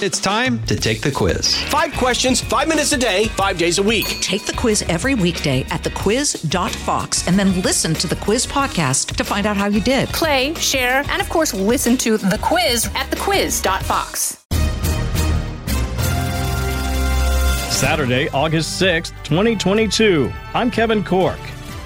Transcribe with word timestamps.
It's 0.00 0.20
time 0.20 0.62
to 0.66 0.76
take 0.76 1.00
the 1.00 1.10
quiz. 1.10 1.60
Five 1.64 1.92
questions, 1.94 2.40
five 2.40 2.68
minutes 2.68 2.92
a 2.92 2.96
day, 2.96 3.24
five 3.30 3.58
days 3.58 3.78
a 3.78 3.82
week. 3.82 4.06
Take 4.20 4.46
the 4.46 4.52
quiz 4.52 4.82
every 4.82 5.16
weekday 5.16 5.62
at 5.70 5.82
thequiz.fox 5.82 7.26
and 7.26 7.36
then 7.36 7.60
listen 7.62 7.94
to 7.94 8.06
the 8.06 8.14
quiz 8.14 8.46
podcast 8.46 9.16
to 9.16 9.24
find 9.24 9.44
out 9.44 9.56
how 9.56 9.66
you 9.66 9.80
did. 9.80 10.08
Play, 10.10 10.54
share, 10.54 11.02
and 11.08 11.20
of 11.20 11.28
course, 11.28 11.52
listen 11.52 11.96
to 11.96 12.16
the 12.16 12.38
quiz 12.40 12.86
at 12.94 13.10
thequiz.fox. 13.10 14.44
Saturday, 17.74 18.28
August 18.28 18.80
6th, 18.80 19.10
2022. 19.24 20.32
I'm 20.54 20.70
Kevin 20.70 21.02
Corke. 21.02 21.40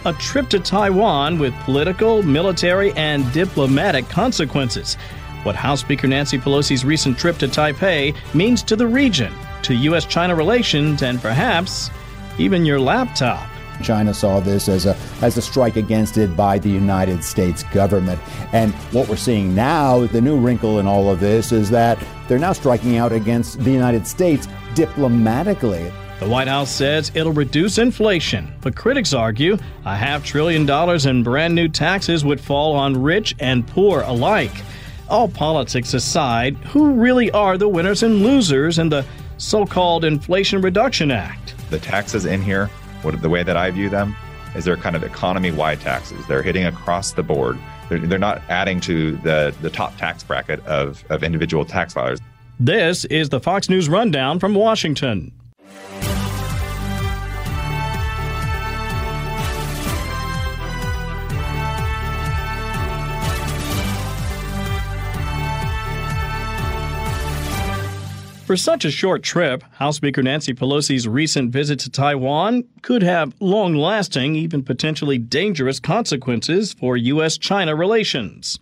A 0.05 0.13
trip 0.15 0.51
to 0.51 0.59
Taiwan 0.59 1.39
with 1.39 1.55
political, 1.61 2.23
military, 2.23 2.93
and 2.93 3.33
diplomatic 3.33 4.07
consequences 4.11 4.99
what 5.43 5.56
House 5.56 5.80
Speaker 5.80 6.06
Nancy 6.06 6.38
Pelosi's 6.38 6.84
recent 6.84 7.18
trip 7.18 7.38
to 7.38 7.48
Taipei 7.48 8.16
means 8.34 8.62
to 8.64 8.77
the 8.77 8.86
region, 8.86 9.32
to 9.62 9.74
U.S. 9.74 10.06
China 10.06 10.34
relations, 10.34 11.02
and 11.02 11.20
perhaps 11.20 11.91
even 12.38 12.64
your 12.64 12.80
laptop. 12.80 13.48
China 13.83 14.14
saw 14.14 14.41
this 14.41 14.69
as 14.69 14.86
a 14.86 14.97
as 15.23 15.36
a 15.36 15.42
strike 15.42 15.77
against 15.77 16.16
it 16.16 16.36
by 16.36 16.59
the 16.59 16.69
United 16.69 17.24
States 17.24 17.62
government. 17.64 18.20
And 18.52 18.73
what 18.92 19.09
we're 19.09 19.16
seeing 19.16 19.55
now, 19.55 20.06
the 20.06 20.20
new 20.20 20.38
wrinkle 20.38 20.78
in 20.78 20.86
all 20.86 21.10
of 21.10 21.20
this 21.20 21.52
is 21.52 21.70
that 21.70 21.98
they're 22.28 22.38
now 22.38 22.52
striking 22.52 22.97
out 22.97 23.12
against 23.12 23.59
the 23.61 23.72
United 23.72 24.06
States 24.06 24.47
diplomatically. 24.74 25.92
The 26.20 26.28
White 26.28 26.47
House 26.47 26.70
says 26.70 27.11
it'll 27.14 27.33
reduce 27.33 27.78
inflation, 27.78 28.55
but 28.61 28.77
critics 28.77 29.12
argue 29.12 29.59
a 29.84 29.97
half 29.97 30.24
trillion 30.24 30.64
dollars 30.64 31.06
in 31.06 31.24
brand 31.24 31.55
new 31.55 31.69
taxes 31.69 32.24
would 32.24 32.41
fall 32.41 32.77
on 32.77 33.02
rich 33.02 33.34
and 33.41 33.66
poor 33.66 34.02
alike 34.02 34.62
all 35.12 35.29
politics 35.29 35.93
aside, 35.93 36.57
who 36.65 36.95
really 36.95 37.30
are 37.33 37.59
the 37.59 37.69
winners 37.69 38.03
and 38.03 38.23
losers 38.23 38.79
in 38.79 38.89
the 38.89 39.05
so 39.37 39.66
called 39.66 40.07
Inflation 40.07 40.62
Reduction 40.62 41.11
Act? 41.11 41.55
The 41.69 41.79
taxes 41.79 42.25
in 42.25 42.41
here, 42.41 42.69
what, 43.03 43.20
the 43.20 43.28
way 43.28 43.42
that 43.42 43.56
I 43.56 43.70
view 43.70 43.91
them, 43.91 44.17
is 44.56 44.64
they're 44.64 44.77
kind 44.77 44.97
of 44.97 45.05
economy 45.05 45.51
wide 45.51 45.81
taxes. 45.81 46.27
They're 46.27 46.42
hitting 46.42 46.64
across 46.64 47.12
the 47.12 47.23
board. 47.23 47.59
They're, 47.91 47.98
they're 47.98 48.19
not 48.19 48.41
adding 48.48 48.81
to 48.83 49.17
the, 49.19 49.55
the 49.61 49.69
top 49.69 49.97
tax 49.98 50.25
bracket 50.25 50.64
of, 50.67 51.05
of 51.11 51.23
individual 51.23 51.67
tax 51.67 51.92
filers. 51.92 52.19
This 52.58 53.05
is 53.06 53.29
the 53.29 53.41
Fox 53.41 53.69
News 53.69 53.91
Rundown 53.91 54.39
from 54.39 54.55
Washington. 54.55 55.31
For 68.53 68.56
such 68.58 68.84
a 68.84 68.91
short 68.91 69.22
trip, 69.22 69.64
House 69.77 69.97
Speaker 69.97 70.22
Nancy 70.22 70.53
Pelosi's 70.53 71.08
recent 71.08 71.50
visit 71.50 71.78
to 71.78 71.91
Taiwan 71.91 72.64
could 72.83 73.03
have 73.03 73.33
long 73.41 73.75
lasting, 73.75 74.36
even 74.36 74.62
potentially 74.62 75.17
dangerous 75.17 75.81
consequences 75.81 76.75
for 76.75 76.95
U.S. 76.98 77.39
China 77.39 77.75
relations. 77.75 78.58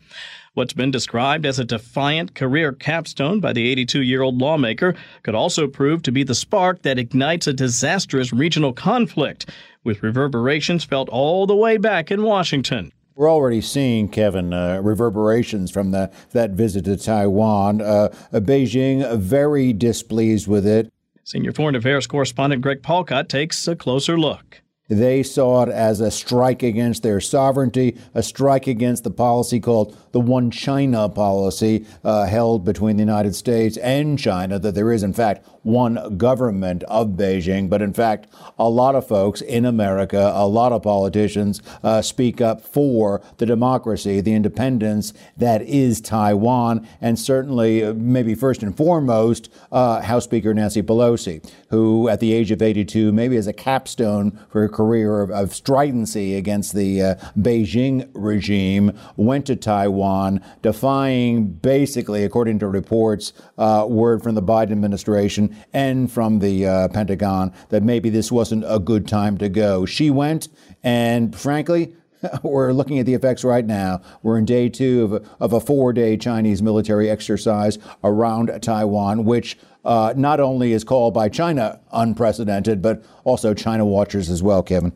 What's 0.55 0.74
been 0.74 0.92
described 0.92 1.44
as 1.44 1.58
a 1.58 1.64
defiant 1.64 2.36
career 2.36 2.70
capstone 2.70 3.41
by 3.41 3.52
the 3.52 3.68
82 3.68 4.02
year 4.02 4.22
old 4.22 4.38
lawmaker 4.41 4.94
could 5.24 5.34
also 5.34 5.66
prove 5.66 6.05
to 6.05 6.12
be 6.12 6.22
the 6.22 6.36
spark 6.36 6.83
that 6.83 7.00
ignites 7.00 7.48
a 7.48 7.52
disastrous 7.52 8.33
regional 8.33 8.72
conflict, 8.72 9.50
with 9.83 10.05
reverberations 10.05 10.84
felt 10.84 11.08
all 11.08 11.48
the 11.48 11.56
way 11.56 11.78
back 11.78 12.12
in 12.12 12.22
Washington. 12.22 12.92
We're 13.20 13.30
already 13.30 13.60
seeing, 13.60 14.08
Kevin, 14.08 14.54
uh, 14.54 14.80
reverberations 14.82 15.70
from 15.70 15.90
the, 15.90 16.10
that 16.30 16.52
visit 16.52 16.86
to 16.86 16.96
Taiwan. 16.96 17.82
Uh, 17.82 18.08
Beijing 18.32 19.18
very 19.18 19.74
displeased 19.74 20.48
with 20.48 20.66
it. 20.66 20.90
Senior 21.22 21.52
Foreign 21.52 21.74
Affairs 21.74 22.06
correspondent 22.06 22.62
Greg 22.62 22.80
Palkot 22.80 23.28
takes 23.28 23.68
a 23.68 23.77
closer 23.77 24.18
look. 24.18 24.59
They 24.91 25.22
saw 25.22 25.62
it 25.62 25.69
as 25.69 26.00
a 26.00 26.10
strike 26.10 26.64
against 26.64 27.05
their 27.05 27.20
sovereignty, 27.20 27.96
a 28.12 28.24
strike 28.24 28.67
against 28.67 29.05
the 29.05 29.11
policy 29.11 29.61
called 29.61 29.96
the 30.11 30.20
One 30.20 30.51
China 30.51 31.08
policy 31.08 31.86
uh, 32.02 32.27
held 32.27 32.64
between 32.64 32.96
the 32.96 33.02
United 33.02 33.36
States 33.36 33.77
and 33.77 34.18
China, 34.18 34.58
that 34.58 34.74
there 34.74 34.90
is, 34.90 35.05
in 35.05 35.12
fact, 35.12 35.46
one 35.62 36.17
government 36.17 36.83
of 36.84 37.11
Beijing. 37.11 37.70
But 37.70 37.83
in 37.83 37.92
fact, 37.92 38.27
a 38.58 38.68
lot 38.68 38.96
of 38.96 39.06
folks 39.06 39.40
in 39.40 39.64
America, 39.64 40.33
a 40.34 40.48
lot 40.48 40.73
of 40.73 40.83
politicians 40.83 41.62
uh, 41.84 42.02
speak 42.02 42.40
up 42.40 42.61
for 42.61 43.22
the 43.36 43.46
democracy, 43.46 44.20
the 44.20 44.34
independence 44.34 45.12
that 45.36 45.62
is 45.62 46.01
Taiwan, 46.01 46.89
and 47.01 47.17
certainly, 47.17 47.84
uh, 47.84 47.95
maybe 47.95 48.34
first 48.34 48.64
and 48.64 48.77
foremost, 48.77 49.48
uh, 49.70 50.01
House 50.01 50.24
Speaker 50.24 50.52
Nancy 50.52 50.83
Pelosi, 50.83 51.48
who 51.68 52.08
at 52.08 52.18
the 52.18 52.33
age 52.33 52.51
of 52.51 52.61
82, 52.61 53.12
maybe 53.12 53.36
as 53.36 53.46
a 53.46 53.52
capstone 53.52 54.39
for 54.48 54.62
her 54.62 54.68
career 54.80 55.20
of, 55.20 55.30
of 55.30 55.55
stridency 55.55 56.35
against 56.36 56.74
the 56.74 57.02
uh, 57.02 57.14
Beijing 57.39 58.08
regime, 58.14 58.98
went 59.14 59.45
to 59.45 59.55
Taiwan, 59.55 60.41
defying 60.63 61.48
basically, 61.48 62.24
according 62.24 62.58
to 62.61 62.67
reports, 62.67 63.35
uh, 63.58 63.86
word 63.86 64.23
from 64.23 64.36
the 64.36 64.42
Biden 64.42 64.73
administration 64.73 65.55
and 65.74 66.11
from 66.11 66.39
the 66.39 66.67
uh, 66.67 66.89
Pentagon 66.89 67.52
that 67.69 67.83
maybe 67.83 68.08
this 68.08 68.33
wasn't 68.33 68.64
a 68.67 68.79
good 68.79 69.07
time 69.07 69.36
to 69.36 69.51
go. 69.51 69.85
She 69.85 70.08
went, 70.08 70.48
and 70.83 71.36
frankly, 71.36 71.95
we're 72.42 72.73
looking 72.73 72.98
at 72.98 73.05
the 73.05 73.13
effects 73.14 73.45
right 73.45 73.67
now. 73.67 74.01
We're 74.23 74.39
in 74.39 74.46
day 74.46 74.70
two 74.70 75.05
of 75.05 75.13
a, 75.13 75.23
of 75.40 75.52
a 75.52 75.61
four 75.61 75.92
day 75.92 76.17
Chinese 76.17 76.63
military 76.63 77.11
exercise 77.11 77.79
around 78.02 78.51
Taiwan, 78.63 79.27
which 79.27 79.58
uh, 79.85 80.14
not 80.17 80.41
only 80.41 80.73
is 80.73 80.85
called 80.85 81.14
by 81.14 81.29
China 81.29 81.80
unprecedented, 81.92 82.83
but 82.83 83.05
also 83.24 83.55
China 83.55 83.85
watchers 83.85 84.30
as 84.30 84.42
well, 84.42 84.63
Kevin. 84.63 84.92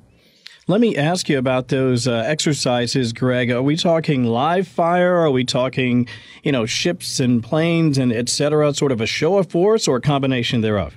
Let 0.67 0.81
me 0.81 0.97
ask 0.97 1.28
you 1.28 1.37
about 1.37 1.69
those 1.69 2.09
uh, 2.09 2.25
exercises, 2.27 3.12
Greg. 3.12 3.50
Are 3.50 3.62
we 3.62 3.77
talking 3.77 4.25
live 4.25 4.67
fire? 4.67 5.17
Are 5.17 5.31
we 5.31 5.44
talking, 5.44 6.09
you 6.43 6.53
know, 6.53 6.65
ships 6.65 7.21
and 7.21 7.43
planes 7.44 7.99
and 7.99 8.11
et 8.11 8.31
cetera, 8.31 8.73
sort 8.73 8.91
of 8.91 9.03
a 9.03 9.06
show 9.06 9.37
of 9.37 9.50
force 9.50 9.87
or 9.87 9.97
a 9.97 10.00
combination 10.00 10.62
thereof? 10.62 10.97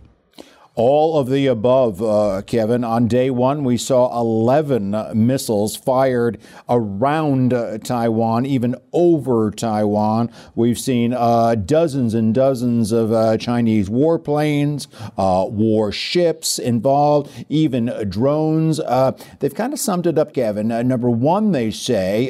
All 0.78 1.18
of 1.18 1.28
the 1.28 1.48
above, 1.48 2.04
uh, 2.04 2.44
Kevin. 2.46 2.84
On 2.84 3.08
day 3.08 3.32
one, 3.32 3.64
we 3.64 3.78
saw 3.78 4.16
11 4.22 4.96
missiles 5.16 5.76
fired 5.76 6.38
around 6.70 7.52
uh, 7.52 7.80
Taiwan, 7.80 8.46
even 8.46 8.76
over 8.94 9.50
Taiwan. 9.50 10.30
We've 10.54 10.78
seen 10.78 11.14
uh, 11.14 11.56
dozens 11.56 12.14
and 12.14 12.32
dozens 12.32 12.92
of 12.92 13.12
uh, 13.12 13.38
Chinese 13.38 13.90
warplanes, 13.90 14.86
uh, 15.18 15.48
warships 15.50 16.60
involved, 16.60 17.32
even 17.50 18.08
drones. 18.08 18.80
Uh, 18.80 19.18
they've 19.40 19.56
kind 19.56 19.74
of 19.74 19.80
summed 19.80 20.06
it 20.06 20.20
up, 20.20 20.32
Kevin. 20.32 20.68
number 20.68 21.10
one, 21.10 21.54
they 21.54 21.72
say 21.72 22.30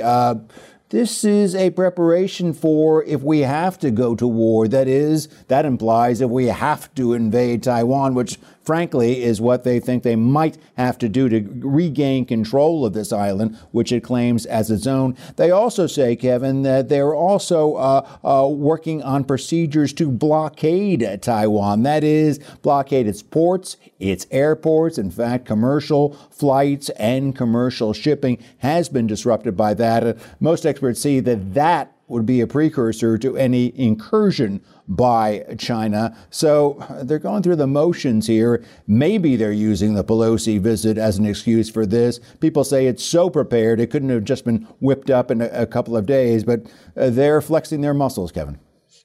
this 0.89 1.25
is 1.25 1.53
a 1.53 1.69
preparation 1.71 2.53
for 2.53 3.03
if 3.03 3.21
we 3.21 3.39
have 3.39 3.77
to 3.79 3.91
go 3.91 4.15
to 4.15 4.25
war. 4.25 4.69
That 4.69 4.87
is, 4.87 5.27
that 5.49 5.65
implies 5.65 6.21
if 6.21 6.29
we 6.29 6.45
have 6.45 6.93
to 6.95 7.13
invade 7.13 7.63
Taiwan, 7.63 8.13
which 8.13 8.39
frankly, 8.67 9.23
is 9.23 9.39
what 9.39 9.63
they 9.63 9.79
think 9.79 10.03
they 10.03 10.17
might 10.17 10.57
have 10.75 10.97
to 10.97 11.07
do 11.07 11.29
to 11.29 11.39
regain 11.65 12.25
control 12.25 12.85
of 12.85 12.91
this 12.91 13.13
island, 13.13 13.57
which 13.71 13.93
it 13.93 14.03
claims 14.03 14.45
as 14.45 14.69
its 14.69 14.85
own. 14.85 15.15
They 15.37 15.51
also 15.51 15.87
say, 15.87 16.17
Kevin, 16.17 16.63
that 16.63 16.89
they're 16.89 17.15
also 17.15 17.75
uh, 17.75 18.07
uh, 18.25 18.45
working 18.49 19.01
on 19.01 19.23
procedures 19.23 19.93
to 19.93 20.11
blockade 20.11 21.21
Taiwan. 21.21 21.83
That 21.83 22.03
is, 22.03 22.39
blockade 22.61 23.07
its 23.07 23.23
ports, 23.23 23.77
its 23.99 24.27
airports. 24.31 24.97
In 24.97 25.11
fact, 25.11 25.45
commercial 25.45 26.11
flights 26.29 26.89
and 26.89 27.33
commercial 27.33 27.93
shipping 27.93 28.37
has 28.57 28.89
been 28.89 29.07
disrupted 29.07 29.55
by 29.55 29.75
that. 29.75 30.03
Uh, 30.03 30.13
most 30.41 30.65
experts 30.65 31.01
see 31.01 31.21
that 31.21 31.53
that 31.53 31.93
would 32.07 32.25
be 32.25 32.41
a 32.41 32.47
precursor 32.47 33.17
to 33.17 33.37
any 33.37 33.77
incursion 33.79 34.61
by 34.87 35.43
China. 35.57 36.15
So 36.29 36.83
they're 37.03 37.19
going 37.19 37.43
through 37.43 37.57
the 37.57 37.67
motions 37.67 38.27
here. 38.27 38.63
Maybe 38.87 39.35
they're 39.35 39.51
using 39.51 39.95
the 39.95 40.03
Pelosi 40.03 40.59
visit 40.59 40.97
as 40.97 41.17
an 41.17 41.25
excuse 41.25 41.69
for 41.69 41.85
this. 41.85 42.19
People 42.39 42.63
say 42.63 42.87
it's 42.87 43.03
so 43.03 43.29
prepared, 43.29 43.79
it 43.79 43.87
couldn't 43.87 44.09
have 44.09 44.23
just 44.23 44.45
been 44.45 44.67
whipped 44.79 45.09
up 45.09 45.31
in 45.31 45.41
a, 45.41 45.67
couple 45.67 45.97
of 45.97 46.05
days, 46.05 46.45
but 46.45 46.61
uh, 46.95 47.09
they're 47.09 47.41
flexing 47.41 47.81
their 47.81 47.93
muscles, 47.93 48.31
Kevin. 48.31 48.57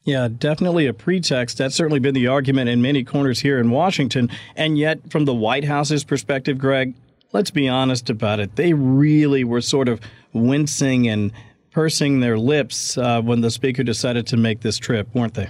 Yeah, 0.05 0.29
definitely 0.29 0.87
a 0.87 0.95
pretext. 0.95 1.59
That's 1.59 1.75
certainly 1.75 2.01
been 2.01 2.15
the 2.15 2.29
argument 2.29 2.69
in 2.69 2.83
many 2.83 3.05
corners 3.05 3.41
here 3.41 3.59
in 3.59 3.71
Washington. 3.71 4.31
And 4.57 4.79
yet, 4.79 5.11
from 5.11 5.25
the 5.25 5.35
White 5.35 5.65
House's 5.65 6.05
perspective, 6.05 6.59
Greg, 6.59 6.95
let's 7.33 7.51
be 7.51 7.69
honest 7.69 8.11
about 8.11 8.41
it. 8.41 8.57
They 8.57 8.73
really 8.73 9.45
were 9.45 9.61
sort 9.61 9.89
of 9.89 10.01
wincing 10.33 11.09
and 11.09 11.33
pursing 11.73 12.21
their 12.21 12.39
lips 12.39 12.99
uh, 12.99 13.21
when 13.23 13.41
the 13.41 13.51
speaker 13.51 13.83
decided 13.83 14.27
to 14.29 14.37
make 14.37 14.61
this 14.61 14.79
trip, 14.79 15.09
weren't 15.15 15.35
they? 15.35 15.49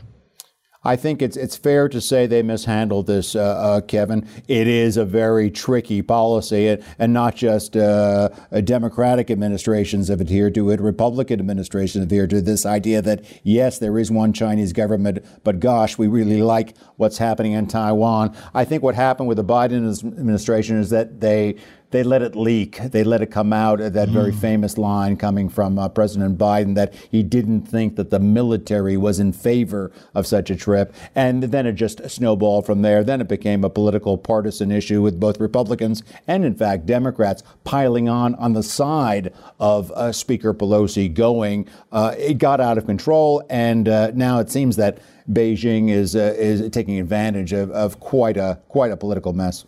I 0.85 0.97
think 0.97 1.23
it's 1.23 1.37
it's 1.37 1.57
fair 1.57 1.89
to 1.89 2.01
say 2.01 2.27
they 2.27 2.43
mishandled 2.43 3.07
this, 3.07 3.37
uh, 3.37 3.41
uh, 3.41 3.81
Kevin. 3.83 4.27
It 4.49 4.67
is 4.67 4.97
a 4.97 5.05
very 5.05 5.49
tricky 5.49 6.03
policy, 6.03 6.67
and, 6.69 6.85
and 6.99 7.13
not 7.13 7.37
just 7.37 7.77
uh, 7.77 8.31
Democratic 8.65 9.31
administrations 9.31 10.09
have 10.09 10.21
adhered 10.21 10.55
to 10.57 10.71
it. 10.71 10.81
Republican 10.81 11.39
administrations 11.39 12.03
have 12.03 12.11
adhered 12.11 12.31
to 12.31 12.41
this 12.41 12.67
idea 12.67 13.01
that 13.03 13.25
yes, 13.45 13.79
there 13.79 13.97
is 13.97 14.11
one 14.11 14.33
Chinese 14.33 14.73
government, 14.73 15.25
but 15.45 15.61
gosh, 15.61 15.99
we 15.99 16.09
really 16.09 16.43
like 16.43 16.77
what's 16.97 17.19
happening 17.19 17.53
in 17.53 17.69
Taiwan. 17.69 18.37
I 18.53 18.65
think 18.65 18.83
what 18.83 18.97
happened 18.97 19.29
with 19.29 19.37
the 19.37 19.45
Biden 19.45 20.05
administration 20.05 20.79
is 20.81 20.91
that 20.91 21.21
they 21.21 21.57
they 21.93 22.03
let 22.03 22.23
it 22.23 22.35
leak. 22.35 22.79
They 22.79 23.05
let 23.05 23.23
it 23.23 23.31
come 23.31 23.53
out. 23.53 23.79
That 23.79 24.09
mm. 24.09 24.13
very 24.13 24.33
famous 24.33 24.77
line 24.77 25.17
coming 25.17 25.49
from 25.49 25.79
uh, 25.79 25.89
President 25.89 26.39
Biden 26.39 26.75
that 26.75 26.95
he 26.95 27.23
didn't 27.23 27.63
think 27.63 27.97
that 27.97 28.11
the 28.11 28.19
military 28.19 28.97
was 28.97 29.21
in 29.21 29.33
favor 29.33 29.93
of 30.15 30.27
such 30.27 30.51
a 30.51 30.57
trip. 30.57 30.95
And 31.15 31.45
then 31.45 31.67
it 31.67 31.75
just 31.75 32.11
snowballed 32.11 32.67
from 32.67 32.83
there. 32.83 33.05
Then 33.05 33.21
it 33.21 33.29
became 33.29 33.63
a 33.63 33.71
political 33.71 34.19
partisan 34.19 34.73
issue 34.73 35.03
with 35.03 35.21
both 35.21 35.39
Republicans 35.39 36.03
and, 36.27 36.45
in 36.45 36.55
fact, 36.55 36.87
Democrats 36.87 37.43
piling 37.65 38.09
on 38.09 38.35
on 38.37 38.55
the 38.55 38.63
side 38.63 39.33
of 39.61 39.91
uh, 39.93 40.13
Speaker 40.13 40.55
Pelosi 40.55 41.13
going. 41.13 41.69
Uh, 41.93 42.15
it 42.19 42.39
got 42.39 42.61
out 42.61 42.79
of 42.79 42.87
control. 42.87 43.43
And 43.51 43.89
uh, 43.89 44.13
now 44.15 44.39
it 44.39 44.51
seems 44.51 44.77
that 44.77 44.99
Beijing 45.31 45.91
is, 45.91 46.17
uh, 46.17 46.35
is 46.37 46.69
taking 46.71 46.99
advantage 46.99 47.53
of, 47.53 47.71
of 47.71 48.01
quite, 48.01 48.37
a, 48.37 48.59
quite 48.69 48.91
a 48.91 48.97
political 48.97 49.33
mess. 49.33 49.65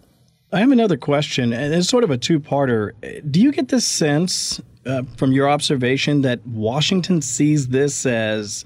I 0.55 0.61
have 0.61 0.71
another 0.71 0.97
question, 0.97 1.53
and 1.53 1.75
it's 1.75 1.89
sort 1.89 2.05
of 2.05 2.13
a 2.13 2.17
two 2.17 2.39
parter. 2.39 2.93
Do 3.29 3.41
you 3.41 3.51
get 3.51 3.71
the 3.71 3.81
sense 3.81 4.61
uh, 4.87 5.03
from 5.17 5.33
your 5.33 5.51
observation 5.51 6.23
that 6.23 6.47
Washington 6.47 7.23
sees 7.23 7.69
this 7.69 8.07
as, 8.07 8.65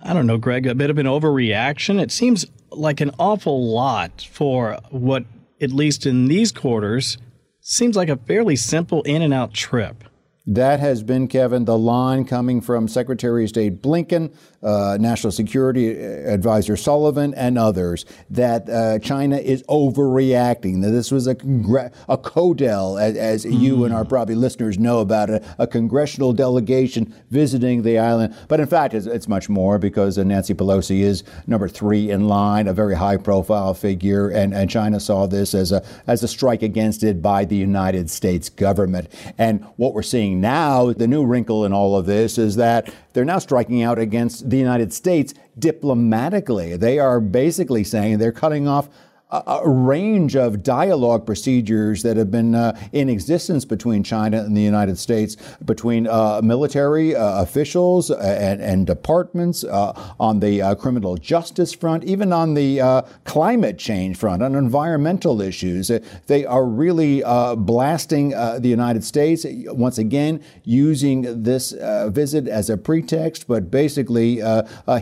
I 0.00 0.12
don't 0.12 0.28
know, 0.28 0.38
Greg, 0.38 0.64
a 0.68 0.76
bit 0.76 0.90
of 0.90 0.98
an 0.98 1.06
overreaction? 1.06 2.00
It 2.00 2.12
seems 2.12 2.46
like 2.70 3.00
an 3.00 3.10
awful 3.18 3.68
lot 3.68 4.28
for 4.30 4.78
what, 4.90 5.24
at 5.60 5.72
least 5.72 6.06
in 6.06 6.28
these 6.28 6.52
quarters, 6.52 7.18
seems 7.60 7.96
like 7.96 8.08
a 8.08 8.16
fairly 8.16 8.54
simple 8.54 9.02
in 9.02 9.20
and 9.20 9.34
out 9.34 9.52
trip. 9.52 10.04
That 10.48 10.80
has 10.80 11.02
been, 11.02 11.28
Kevin, 11.28 11.66
the 11.66 11.76
line 11.76 12.24
coming 12.24 12.62
from 12.62 12.88
Secretary 12.88 13.44
of 13.44 13.50
State 13.50 13.82
Blinken, 13.82 14.34
uh, 14.62 14.96
National 14.98 15.30
Security 15.30 15.90
Advisor 15.90 16.74
Sullivan, 16.74 17.34
and 17.34 17.58
others 17.58 18.06
that 18.30 18.66
uh, 18.70 18.98
China 19.00 19.36
is 19.36 19.62
overreacting. 19.64 20.80
That 20.80 20.92
this 20.92 21.12
was 21.12 21.26
a, 21.26 21.34
congr- 21.34 21.92
a 22.08 22.16
CODEL, 22.16 22.98
as, 22.98 23.16
as 23.18 23.44
mm. 23.44 23.60
you 23.60 23.84
and 23.84 23.92
our 23.92 24.04
hmm. 24.04 24.08
probably 24.08 24.36
listeners 24.36 24.78
know 24.78 25.00
about 25.00 25.28
it, 25.28 25.44
a 25.58 25.66
congressional 25.66 26.32
delegation 26.32 27.14
visiting 27.30 27.82
the 27.82 27.98
island. 27.98 28.34
But 28.48 28.60
in 28.60 28.66
fact, 28.68 28.94
it's, 28.94 29.04
it's 29.04 29.28
much 29.28 29.50
more 29.50 29.78
because 29.78 30.16
uh, 30.16 30.24
Nancy 30.24 30.54
Pelosi 30.54 31.00
is 31.00 31.24
number 31.46 31.68
three 31.68 32.10
in 32.10 32.26
line, 32.26 32.68
a 32.68 32.72
very 32.72 32.94
high 32.94 33.18
profile 33.18 33.74
figure, 33.74 34.30
and, 34.30 34.54
and 34.54 34.70
China 34.70 34.98
saw 34.98 35.26
this 35.26 35.52
as 35.52 35.72
a, 35.72 35.84
as 36.06 36.22
a 36.22 36.28
strike 36.28 36.62
against 36.62 37.02
it 37.02 37.20
by 37.20 37.44
the 37.44 37.56
United 37.56 38.08
States 38.08 38.48
government. 38.48 39.12
And 39.36 39.62
what 39.76 39.92
we're 39.92 40.02
seeing 40.02 40.37
now, 40.40 40.92
the 40.92 41.06
new 41.06 41.24
wrinkle 41.24 41.64
in 41.64 41.72
all 41.72 41.96
of 41.96 42.06
this 42.06 42.38
is 42.38 42.56
that 42.56 42.92
they're 43.12 43.24
now 43.24 43.38
striking 43.38 43.82
out 43.82 43.98
against 43.98 44.48
the 44.48 44.56
United 44.56 44.92
States 44.92 45.34
diplomatically. 45.58 46.76
They 46.76 46.98
are 46.98 47.20
basically 47.20 47.84
saying 47.84 48.18
they're 48.18 48.32
cutting 48.32 48.66
off 48.68 48.88
a, 49.30 49.68
range 49.68 50.36
of 50.36 50.62
dialogue 50.62 51.26
procedures 51.26 52.02
that 52.02 52.16
have 52.16 52.30
been 52.30 52.54
uh, 52.54 52.78
in 52.92 53.08
existence 53.08 53.64
between 53.64 54.02
China 54.02 54.38
and 54.38 54.56
the 54.56 54.62
United 54.62 54.96
States, 54.98 55.36
between 55.64 56.06
uh, 56.06 56.40
military 56.42 57.14
uh, 57.14 57.42
officials 57.42 58.10
and, 58.10 58.60
and 58.62 58.86
departments 58.86 59.64
uh, 59.64 59.92
on 60.18 60.40
the 60.40 60.62
uh, 60.62 60.74
criminal 60.74 61.16
justice 61.16 61.74
front, 61.74 62.04
even 62.04 62.32
on 62.32 62.54
the 62.54 62.80
uh, 62.80 63.02
climate 63.24 63.78
change 63.78 64.16
front, 64.16 64.42
on 64.42 64.54
environmental 64.54 65.42
issues. 65.42 65.90
They 66.26 66.46
are 66.46 66.64
really 66.64 67.22
blasting 67.56 68.30
the 68.30 68.60
United 68.68 69.04
States, 69.04 69.44
once 69.48 69.98
again, 69.98 70.42
using 70.64 71.42
this 71.42 71.72
visit 72.06 72.48
as 72.48 72.70
a 72.70 72.76
pretext, 72.76 73.46
but 73.46 73.70
basically 73.70 74.36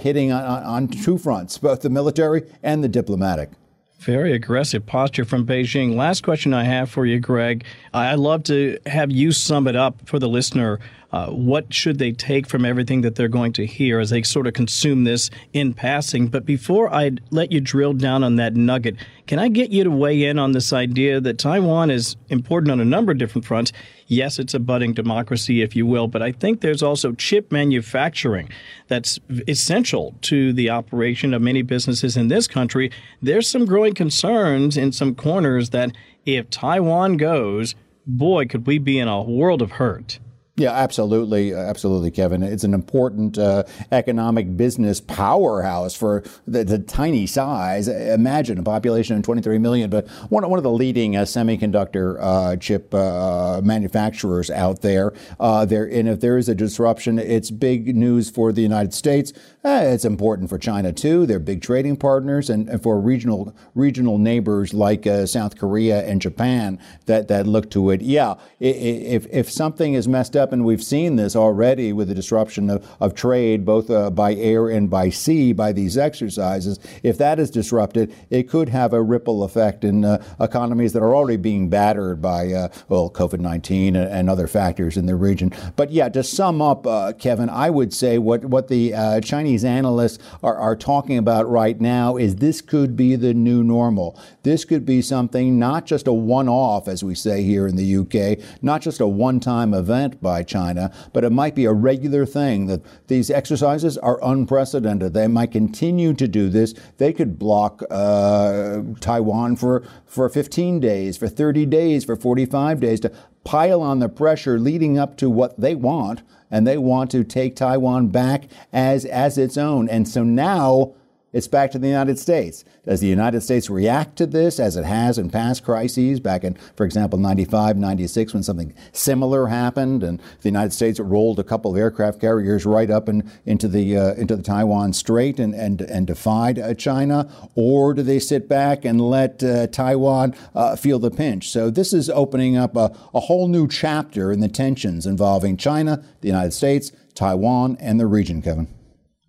hitting 0.00 0.32
on, 0.32 0.62
on 0.64 0.88
two 0.88 1.18
fronts, 1.18 1.58
both 1.58 1.82
the 1.82 1.90
military 1.90 2.42
and 2.62 2.82
the 2.82 2.88
diplomatic. 2.88 3.50
Very 3.98 4.34
aggressive 4.34 4.86
posture 4.86 5.24
from 5.24 5.46
Beijing. 5.46 5.96
Last 5.96 6.22
question 6.22 6.54
I 6.54 6.64
have 6.64 6.90
for 6.90 7.06
you, 7.06 7.18
Greg. 7.18 7.64
I'd 7.94 8.18
love 8.18 8.44
to 8.44 8.78
have 8.86 9.10
you 9.10 9.32
sum 9.32 9.66
it 9.66 9.74
up 9.74 9.96
for 10.06 10.18
the 10.18 10.28
listener. 10.28 10.78
Uh, 11.12 11.28
what 11.28 11.72
should 11.72 11.98
they 11.98 12.12
take 12.12 12.46
from 12.46 12.64
everything 12.64 13.00
that 13.02 13.14
they're 13.14 13.28
going 13.28 13.52
to 13.52 13.64
hear 13.64 14.00
as 14.00 14.10
they 14.10 14.22
sort 14.22 14.46
of 14.46 14.54
consume 14.54 15.04
this 15.04 15.30
in 15.52 15.72
passing? 15.72 16.26
But 16.26 16.44
before 16.44 16.92
I 16.92 17.12
let 17.30 17.52
you 17.52 17.60
drill 17.60 17.92
down 17.92 18.24
on 18.24 18.36
that 18.36 18.54
nugget, 18.54 18.96
can 19.26 19.38
I 19.38 19.48
get 19.48 19.70
you 19.70 19.84
to 19.84 19.90
weigh 19.90 20.24
in 20.24 20.38
on 20.38 20.52
this 20.52 20.72
idea 20.72 21.20
that 21.20 21.38
Taiwan 21.38 21.90
is 21.90 22.16
important 22.28 22.70
on 22.72 22.80
a 22.80 22.84
number 22.84 23.12
of 23.12 23.18
different 23.18 23.44
fronts? 23.44 23.72
Yes, 24.08 24.38
it's 24.38 24.54
a 24.54 24.60
budding 24.60 24.92
democracy, 24.92 25.62
if 25.62 25.74
you 25.74 25.86
will, 25.86 26.06
but 26.06 26.22
I 26.22 26.32
think 26.32 26.60
there's 26.60 26.82
also 26.82 27.12
chip 27.12 27.50
manufacturing 27.50 28.48
that's 28.88 29.18
essential 29.48 30.14
to 30.22 30.52
the 30.52 30.70
operation 30.70 31.34
of 31.34 31.42
many 31.42 31.62
businesses 31.62 32.16
in 32.16 32.28
this 32.28 32.46
country. 32.46 32.90
There's 33.20 33.50
some 33.50 33.64
growing 33.64 33.94
concerns 33.94 34.76
in 34.76 34.92
some 34.92 35.14
corners 35.14 35.70
that 35.70 35.92
if 36.24 36.50
Taiwan 36.50 37.16
goes, 37.16 37.74
boy, 38.06 38.46
could 38.46 38.66
we 38.66 38.78
be 38.78 38.98
in 38.98 39.08
a 39.08 39.22
world 39.22 39.62
of 39.62 39.72
hurt. 39.72 40.20
Yeah, 40.58 40.72
absolutely, 40.72 41.52
absolutely, 41.52 42.10
Kevin. 42.10 42.42
It's 42.42 42.64
an 42.64 42.72
important 42.72 43.36
uh, 43.36 43.64
economic 43.92 44.56
business 44.56 45.02
powerhouse 45.02 45.94
for 45.94 46.24
the, 46.46 46.64
the, 46.64 46.78
tiny 46.78 47.26
size. 47.26 47.88
Imagine 47.88 48.58
a 48.58 48.62
population 48.62 49.18
of 49.18 49.22
23 49.22 49.58
million, 49.58 49.90
but 49.90 50.08
one, 50.30 50.48
one 50.48 50.58
of 50.58 50.62
the 50.62 50.70
leading 50.70 51.14
uh, 51.14 51.22
semiconductor 51.22 52.16
uh, 52.18 52.56
chip 52.56 52.94
uh, 52.94 53.60
manufacturers 53.62 54.50
out 54.50 54.80
there. 54.80 55.12
Uh, 55.38 55.66
there, 55.66 55.84
and 55.84 56.08
if 56.08 56.20
there 56.20 56.38
is 56.38 56.48
a 56.48 56.54
disruption, 56.54 57.18
it's 57.18 57.50
big 57.50 57.94
news 57.94 58.30
for 58.30 58.50
the 58.50 58.62
United 58.62 58.94
States. 58.94 59.34
Uh, 59.66 59.82
it's 59.82 60.04
important 60.04 60.48
for 60.48 60.58
China 60.58 60.92
too. 60.92 61.26
They're 61.26 61.40
big 61.40 61.60
trading 61.60 61.96
partners, 61.96 62.48
and, 62.48 62.68
and 62.68 62.80
for 62.80 63.00
regional 63.00 63.52
regional 63.74 64.16
neighbors 64.16 64.72
like 64.72 65.08
South 65.24 65.58
Korea 65.58 66.06
and 66.06 66.22
Japan 66.22 66.78
that 67.06 67.26
that 67.26 67.48
look 67.48 67.68
to 67.72 67.90
it. 67.90 68.00
Yeah, 68.00 68.34
if 68.60 69.26
if 69.26 69.50
something 69.50 69.94
is 69.94 70.06
messed 70.06 70.36
up 70.36 70.52
and 70.52 70.64
we've 70.64 70.84
seen 70.84 71.16
this 71.16 71.34
already 71.34 71.92
with 71.92 72.06
the 72.06 72.14
disruption 72.14 72.70
of, 72.70 72.86
of 73.00 73.16
trade, 73.16 73.64
both 73.64 73.90
uh, 73.90 74.08
by 74.10 74.34
air 74.34 74.68
and 74.68 74.88
by 74.88 75.10
sea, 75.10 75.52
by 75.52 75.72
these 75.72 75.98
exercises. 75.98 76.78
If 77.02 77.18
that 77.18 77.40
is 77.40 77.50
disrupted, 77.50 78.14
it 78.30 78.48
could 78.48 78.68
have 78.68 78.92
a 78.92 79.02
ripple 79.02 79.42
effect 79.42 79.82
in 79.82 80.04
uh, 80.04 80.24
economies 80.38 80.92
that 80.92 81.02
are 81.02 81.16
already 81.16 81.38
being 81.38 81.68
battered 81.68 82.22
by, 82.22 82.52
uh, 82.52 82.68
well, 82.88 83.10
COVID 83.10 83.40
19 83.40 83.96
and, 83.96 84.26
other 84.26 84.46
factors 84.46 84.96
in 84.96 85.06
the 85.06 85.14
region. 85.14 85.52
But 85.76 85.92
yeah, 85.92 86.08
to 86.08 86.22
sum 86.24 86.60
up, 86.60 86.84
uh, 86.84 87.12
Kevin, 87.12 87.48
I 87.48 87.70
would 87.70 87.94
say 87.94 88.18
what, 88.18 88.44
what 88.44 88.68
the 88.68 88.92
uh, 88.92 89.20
Chinese 89.56 89.64
analysts 89.64 90.18
are, 90.42 90.56
are 90.56 90.76
talking 90.76 91.18
about 91.18 91.48
right 91.48 91.80
now 91.80 92.16
is 92.16 92.36
this 92.36 92.60
could 92.60 92.94
be 92.96 93.16
the 93.16 93.34
new 93.34 93.64
normal. 93.64 94.18
This 94.42 94.64
could 94.64 94.84
be 94.84 95.02
something 95.02 95.58
not 95.58 95.86
just 95.86 96.06
a 96.06 96.12
one 96.12 96.48
off, 96.48 96.88
as 96.88 97.02
we 97.02 97.14
say 97.14 97.42
here 97.42 97.66
in 97.66 97.76
the 97.76 97.96
UK, 97.96 98.38
not 98.62 98.82
just 98.82 99.00
a 99.00 99.06
one 99.06 99.40
time 99.40 99.74
event 99.74 100.22
by 100.22 100.36
by 100.36 100.42
China, 100.42 100.92
but 101.14 101.24
it 101.24 101.30
might 101.30 101.54
be 101.54 101.64
a 101.64 101.72
regular 101.72 102.26
thing 102.26 102.66
that 102.66 102.82
these 103.06 103.30
exercises 103.30 103.96
are 103.96 104.18
unprecedented. 104.22 105.14
They 105.14 105.28
might 105.28 105.50
continue 105.50 106.12
to 106.12 106.28
do 106.28 106.50
this. 106.50 106.74
They 106.98 107.14
could 107.14 107.38
block 107.38 107.82
uh, 107.90 108.82
Taiwan 109.00 109.56
for, 109.56 109.82
for 110.04 110.28
15 110.28 110.78
days, 110.78 111.16
for 111.16 111.26
30 111.26 111.64
days, 111.64 112.04
for 112.04 112.16
45 112.16 112.80
days 112.80 113.00
to 113.00 113.12
pile 113.44 113.80
on 113.80 114.00
the 114.00 114.10
pressure 114.10 114.58
leading 114.58 114.98
up 114.98 115.16
to 115.16 115.30
what 115.30 115.58
they 115.58 115.74
want, 115.74 116.20
and 116.50 116.66
they 116.66 116.78
want 116.78 117.10
to 117.10 117.24
take 117.24 117.56
Taiwan 117.56 118.08
back 118.08 118.44
as, 118.72 119.04
as 119.04 119.38
its 119.38 119.56
own. 119.56 119.88
And 119.88 120.08
so 120.08 120.22
now, 120.22 120.94
it's 121.36 121.46
back 121.46 121.70
to 121.70 121.78
the 121.78 121.86
United 121.86 122.18
States. 122.18 122.64
Does 122.86 123.00
the 123.00 123.06
United 123.06 123.42
States 123.42 123.68
react 123.68 124.16
to 124.16 124.26
this 124.26 124.58
as 124.58 124.74
it 124.74 124.86
has 124.86 125.18
in 125.18 125.28
past 125.28 125.64
crises, 125.64 126.18
back 126.18 126.44
in, 126.44 126.56
for 126.76 126.86
example, 126.86 127.18
95, 127.18 127.76
96, 127.76 128.32
when 128.32 128.42
something 128.42 128.72
similar 128.92 129.48
happened 129.48 130.02
and 130.02 130.18
the 130.40 130.48
United 130.48 130.72
States 130.72 130.98
rolled 130.98 131.38
a 131.38 131.44
couple 131.44 131.70
of 131.70 131.76
aircraft 131.76 132.22
carriers 132.22 132.64
right 132.64 132.90
up 132.90 133.06
in, 133.10 133.30
into, 133.44 133.68
the, 133.68 133.98
uh, 133.98 134.14
into 134.14 134.34
the 134.34 134.42
Taiwan 134.42 134.94
Strait 134.94 135.38
and, 135.38 135.54
and, 135.54 135.82
and 135.82 136.06
defied 136.06 136.58
uh, 136.58 136.72
China? 136.72 137.30
Or 137.54 137.92
do 137.92 138.02
they 138.02 138.18
sit 138.18 138.48
back 138.48 138.86
and 138.86 138.98
let 138.98 139.44
uh, 139.44 139.66
Taiwan 139.66 140.34
uh, 140.54 140.74
feel 140.74 140.98
the 140.98 141.10
pinch? 141.10 141.50
So 141.50 141.68
this 141.68 141.92
is 141.92 142.08
opening 142.08 142.56
up 142.56 142.76
a, 142.76 142.96
a 143.12 143.20
whole 143.20 143.48
new 143.48 143.68
chapter 143.68 144.32
in 144.32 144.40
the 144.40 144.48
tensions 144.48 145.04
involving 145.04 145.58
China, 145.58 146.02
the 146.22 146.28
United 146.28 146.52
States, 146.52 146.92
Taiwan, 147.14 147.76
and 147.78 148.00
the 148.00 148.06
region, 148.06 148.40
Kevin. 148.40 148.68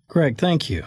Greg, 0.08 0.38
thank 0.38 0.70
you. 0.70 0.86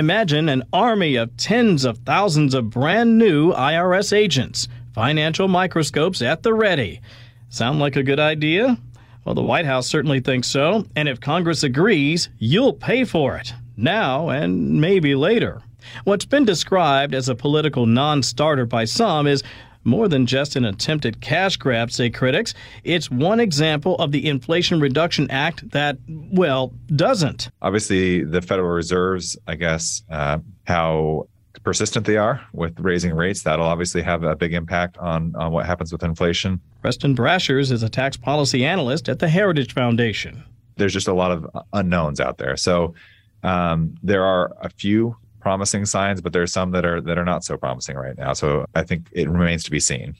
Imagine 0.00 0.48
an 0.48 0.62
army 0.72 1.16
of 1.16 1.36
tens 1.36 1.84
of 1.84 1.98
thousands 1.98 2.54
of 2.54 2.70
brand 2.70 3.18
new 3.18 3.52
IRS 3.52 4.16
agents, 4.16 4.66
financial 4.94 5.46
microscopes 5.46 6.22
at 6.22 6.42
the 6.42 6.54
ready. 6.54 7.02
Sound 7.50 7.80
like 7.80 7.96
a 7.96 8.02
good 8.02 8.18
idea? 8.18 8.78
Well, 9.26 9.34
the 9.34 9.42
White 9.42 9.66
House 9.66 9.86
certainly 9.86 10.20
thinks 10.20 10.48
so, 10.48 10.86
and 10.96 11.06
if 11.06 11.20
Congress 11.20 11.64
agrees, 11.64 12.30
you'll 12.38 12.72
pay 12.72 13.04
for 13.04 13.36
it, 13.36 13.52
now 13.76 14.30
and 14.30 14.80
maybe 14.80 15.14
later. 15.14 15.60
What's 16.04 16.24
been 16.24 16.46
described 16.46 17.14
as 17.14 17.28
a 17.28 17.34
political 17.34 17.84
non 17.84 18.22
starter 18.22 18.64
by 18.64 18.86
some 18.86 19.26
is 19.26 19.42
more 19.84 20.08
than 20.08 20.26
just 20.26 20.56
an 20.56 20.64
attempted 20.64 21.20
cash 21.20 21.56
grab, 21.56 21.90
say 21.90 22.10
critics. 22.10 22.54
It's 22.84 23.10
one 23.10 23.40
example 23.40 23.96
of 23.96 24.12
the 24.12 24.26
Inflation 24.28 24.80
Reduction 24.80 25.30
Act 25.30 25.70
that, 25.70 25.98
well, 26.08 26.72
doesn't. 26.94 27.50
Obviously, 27.62 28.24
the 28.24 28.42
Federal 28.42 28.70
Reserves, 28.70 29.38
I 29.46 29.54
guess, 29.54 30.02
uh, 30.10 30.38
how 30.64 31.28
persistent 31.62 32.06
they 32.06 32.16
are 32.16 32.40
with 32.52 32.78
raising 32.78 33.14
rates, 33.14 33.42
that'll 33.42 33.66
obviously 33.66 34.02
have 34.02 34.22
a 34.22 34.36
big 34.36 34.54
impact 34.54 34.96
on, 34.98 35.34
on 35.36 35.52
what 35.52 35.66
happens 35.66 35.92
with 35.92 36.02
inflation. 36.02 36.60
Preston 36.80 37.14
Brashers 37.14 37.70
is 37.70 37.82
a 37.82 37.88
tax 37.88 38.16
policy 38.16 38.64
analyst 38.64 39.08
at 39.08 39.18
the 39.18 39.28
Heritage 39.28 39.74
Foundation. 39.74 40.42
There's 40.76 40.92
just 40.92 41.08
a 41.08 41.12
lot 41.12 41.30
of 41.30 41.46
unknowns 41.72 42.20
out 42.20 42.38
there. 42.38 42.56
So 42.56 42.94
um, 43.42 43.94
there 44.02 44.24
are 44.24 44.56
a 44.62 44.70
few 44.70 45.16
promising 45.40 45.86
signs, 45.86 46.20
but 46.20 46.32
there 46.32 46.42
are 46.42 46.46
some 46.46 46.70
that 46.72 46.84
are 46.84 47.00
that 47.00 47.18
are 47.18 47.24
not 47.24 47.44
so 47.44 47.56
promising 47.56 47.96
right 47.96 48.16
now. 48.16 48.32
So 48.32 48.66
I 48.74 48.82
think 48.82 49.06
it 49.12 49.28
remains 49.28 49.64
to 49.64 49.70
be 49.70 49.80
seen. 49.80 50.16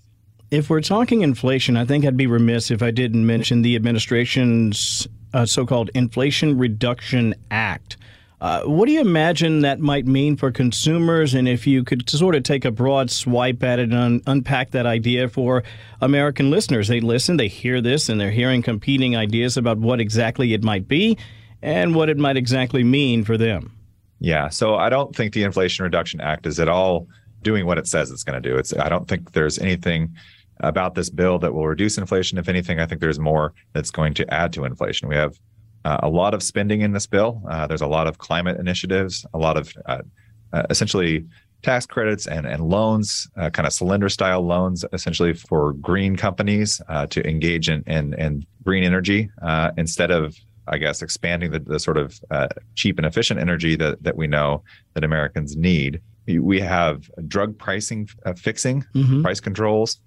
If 0.51 0.69
we're 0.69 0.81
talking 0.81 1.23
inflation, 1.23 1.77
I 1.77 1.85
think 1.85 2.05
I'd 2.05 2.17
be 2.17 2.27
remiss 2.27 2.71
if 2.71 2.83
I 2.83 2.91
didn't 2.91 3.25
mention 3.25 3.63
the 3.63 3.77
administration's 3.77 5.07
uh, 5.33 5.47
so-called 5.47 5.91
Inflation 5.95 6.59
Reduction 6.59 7.35
Act. 7.53 7.97
Uh, 8.41 8.63
what 8.63 8.87
do 8.87 8.93
you 8.93 9.01
imagine 9.01 9.61
that 9.61 9.81
might 9.81 10.07
mean 10.07 10.35
for 10.37 10.51
consumers? 10.51 11.35
And 11.35 11.47
if 11.47 11.67
you 11.67 11.85
could 11.85 12.09
sort 12.09 12.35
of 12.35 12.43
take 12.43 12.65
a 12.65 12.71
broad 12.71 13.11
swipe 13.11 13.63
at 13.63 13.79
it 13.79 13.91
and 13.91 13.95
un- 13.95 14.23
unpack 14.27 14.71
that 14.71 14.87
idea 14.87 15.29
for 15.29 15.63
American 16.01 16.51
listeners, 16.51 16.89
they 16.89 17.01
listen, 17.01 17.37
they 17.37 17.49
hear 17.49 17.81
this, 17.81 18.09
and 18.09 18.19
they're 18.19 18.31
hearing 18.31 18.63
competing 18.63 19.15
ideas 19.15 19.57
about 19.59 19.79
what 19.79 20.01
exactly 20.01 20.55
it 20.55 20.65
might 20.65 20.89
be 20.89 21.19
and 21.61 21.95
what 21.95 22.09
it 22.09 22.17
might 22.17 22.39
exactly 22.39 22.83
mean 22.83 23.25
for 23.25 23.37
them. 23.37 23.77
Yeah. 24.21 24.51
So 24.51 24.77
I 24.77 24.91
don't 24.91 25.17
think 25.17 25.33
the 25.33 25.43
Inflation 25.43 25.83
Reduction 25.83 26.21
Act 26.21 26.47
is 26.47 26.61
at 26.61 26.69
all 26.69 27.09
doing 27.43 27.67
what 27.67 27.79
it 27.79 27.87
says 27.87 28.11
it's 28.11 28.23
going 28.23 28.41
to 28.41 28.49
do. 28.49 28.57
It's 28.57 28.77
I 28.77 28.89
don't 28.89 29.09
think 29.09 29.33
there's 29.33 29.59
anything 29.59 30.15
about 30.61 30.95
this 30.95 31.09
bill 31.09 31.39
that 31.39 31.55
will 31.55 31.67
reduce 31.67 31.97
inflation. 31.97 32.37
If 32.37 32.49
anything, 32.49 32.81
I 32.81 32.87
think 32.87 33.01
there's 33.01 33.19
more 33.19 33.55
that's 33.73 33.91
going 33.91 34.13
to 34.15 34.33
add 34.33 34.53
to 34.53 34.65
inflation. 34.65 35.09
We 35.09 35.17
have 35.17 35.39
uh, 35.87 36.01
a 36.03 36.09
lot 36.09 36.35
of 36.35 36.43
spending 36.43 36.83
in 36.83 36.93
this 36.93 37.07
bill. 37.07 37.43
Uh, 37.49 37.67
there's 37.67 37.81
a 37.81 37.87
lot 37.87 38.07
of 38.07 38.19
climate 38.19 38.61
initiatives, 38.61 39.25
a 39.33 39.39
lot 39.39 39.57
of 39.57 39.73
uh, 39.87 40.03
uh 40.53 40.67
essentially 40.69 41.27
tax 41.63 41.87
credits 41.87 42.27
and, 42.27 42.47
and 42.47 42.69
loans, 42.69 43.29
uh, 43.37 43.49
kind 43.51 43.67
of 43.67 43.73
Solyndra 43.73 44.11
style 44.11 44.43
loans, 44.43 44.85
essentially 44.93 45.35
for 45.35 45.75
green 45.75 46.17
companies 46.17 46.81
uh, 46.89 47.07
to 47.07 47.27
engage 47.27 47.69
in, 47.69 47.83
in, 47.87 48.15
in 48.15 48.47
green 48.63 48.83
energy 48.83 49.31
instead 49.77 50.11
of 50.11 50.35
I 50.67 50.79
guess, 50.79 51.03
expanding 51.03 51.51
the, 51.51 51.61
the 51.61 51.79
sort 51.79 51.97
of 51.97 52.21
uh, 52.31 52.49
cheap 52.75 52.99
and 52.99 53.07
efficient 53.07 53.41
energy 53.41 53.77
that, 53.77 54.03
that 54.03 54.17
we 54.17 54.27
know 54.27 54.63
that 54.95 55.05
Americans 55.05 55.57
need. 55.57 56.01
We 56.27 56.61
have 56.61 57.11
drug 57.27 57.59
pricing 57.59 58.09
uh, 58.25 58.35
fixing, 58.35 58.85
mm-hmm. 58.95 59.23
price 59.23 59.41
controls. 59.41 60.01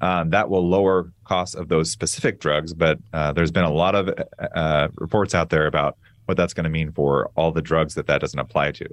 Um, 0.00 0.30
that 0.30 0.48
will 0.48 0.66
lower 0.66 1.12
costs 1.24 1.54
of 1.54 1.68
those 1.68 1.90
specific 1.90 2.40
drugs, 2.40 2.72
but 2.72 2.98
uh, 3.12 3.32
there's 3.32 3.50
been 3.50 3.64
a 3.64 3.72
lot 3.72 3.94
of 3.94 4.08
uh, 4.54 4.88
reports 4.96 5.34
out 5.34 5.50
there 5.50 5.66
about 5.66 5.98
what 6.24 6.38
that's 6.38 6.54
going 6.54 6.64
to 6.64 6.70
mean 6.70 6.90
for 6.92 7.30
all 7.36 7.52
the 7.52 7.60
drugs 7.60 7.94
that 7.94 8.06
that 8.06 8.22
doesn't 8.22 8.38
apply 8.38 8.72
to, 8.72 8.86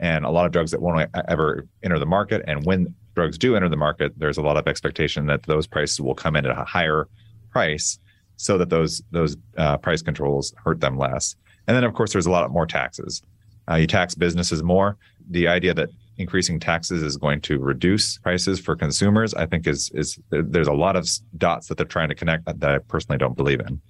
and 0.00 0.24
a 0.24 0.30
lot 0.30 0.46
of 0.46 0.52
drugs 0.52 0.70
that 0.70 0.80
won't 0.80 1.08
ever 1.28 1.68
enter 1.82 1.98
the 1.98 2.06
market. 2.06 2.42
And 2.46 2.64
when 2.64 2.94
drugs 3.14 3.36
do 3.36 3.56
enter 3.56 3.68
the 3.68 3.76
market, 3.76 4.18
there's 4.18 4.38
a 4.38 4.42
lot 4.42 4.56
of 4.56 4.66
expectation 4.66 5.26
that 5.26 5.42
those 5.42 5.66
prices 5.66 6.00
will 6.00 6.14
come 6.14 6.34
in 6.34 6.46
at 6.46 6.58
a 6.58 6.64
higher 6.64 7.08
price 7.50 7.98
so 8.36 8.58
that 8.58 8.70
those 8.70 9.02
those 9.10 9.36
uh, 9.56 9.76
price 9.78 10.02
controls 10.02 10.54
hurt 10.64 10.80
them 10.80 10.98
less. 10.98 11.36
And 11.66 11.76
then, 11.76 11.84
of 11.84 11.94
course, 11.94 12.12
there's 12.12 12.26
a 12.26 12.30
lot 12.30 12.50
more 12.50 12.66
taxes. 12.66 13.22
Uh, 13.70 13.76
you 13.76 13.86
tax 13.86 14.14
businesses 14.14 14.62
more. 14.62 14.96
The 15.30 15.48
idea 15.48 15.72
that 15.74 15.88
increasing 16.18 16.60
taxes 16.60 17.02
is 17.02 17.16
going 17.16 17.40
to 17.40 17.58
reduce 17.58 18.18
prices 18.18 18.60
for 18.60 18.76
consumers, 18.76 19.34
I 19.34 19.46
think, 19.46 19.66
is 19.66 19.90
is 19.94 20.18
there's 20.30 20.68
a 20.68 20.72
lot 20.72 20.96
of 20.96 21.08
dots 21.38 21.68
that 21.68 21.76
they're 21.76 21.86
trying 21.86 22.08
to 22.08 22.14
connect 22.14 22.44
that, 22.46 22.60
that 22.60 22.70
I 22.70 22.78
personally 22.78 23.18
don't 23.18 23.36
believe 23.36 23.60
in. 23.60 23.80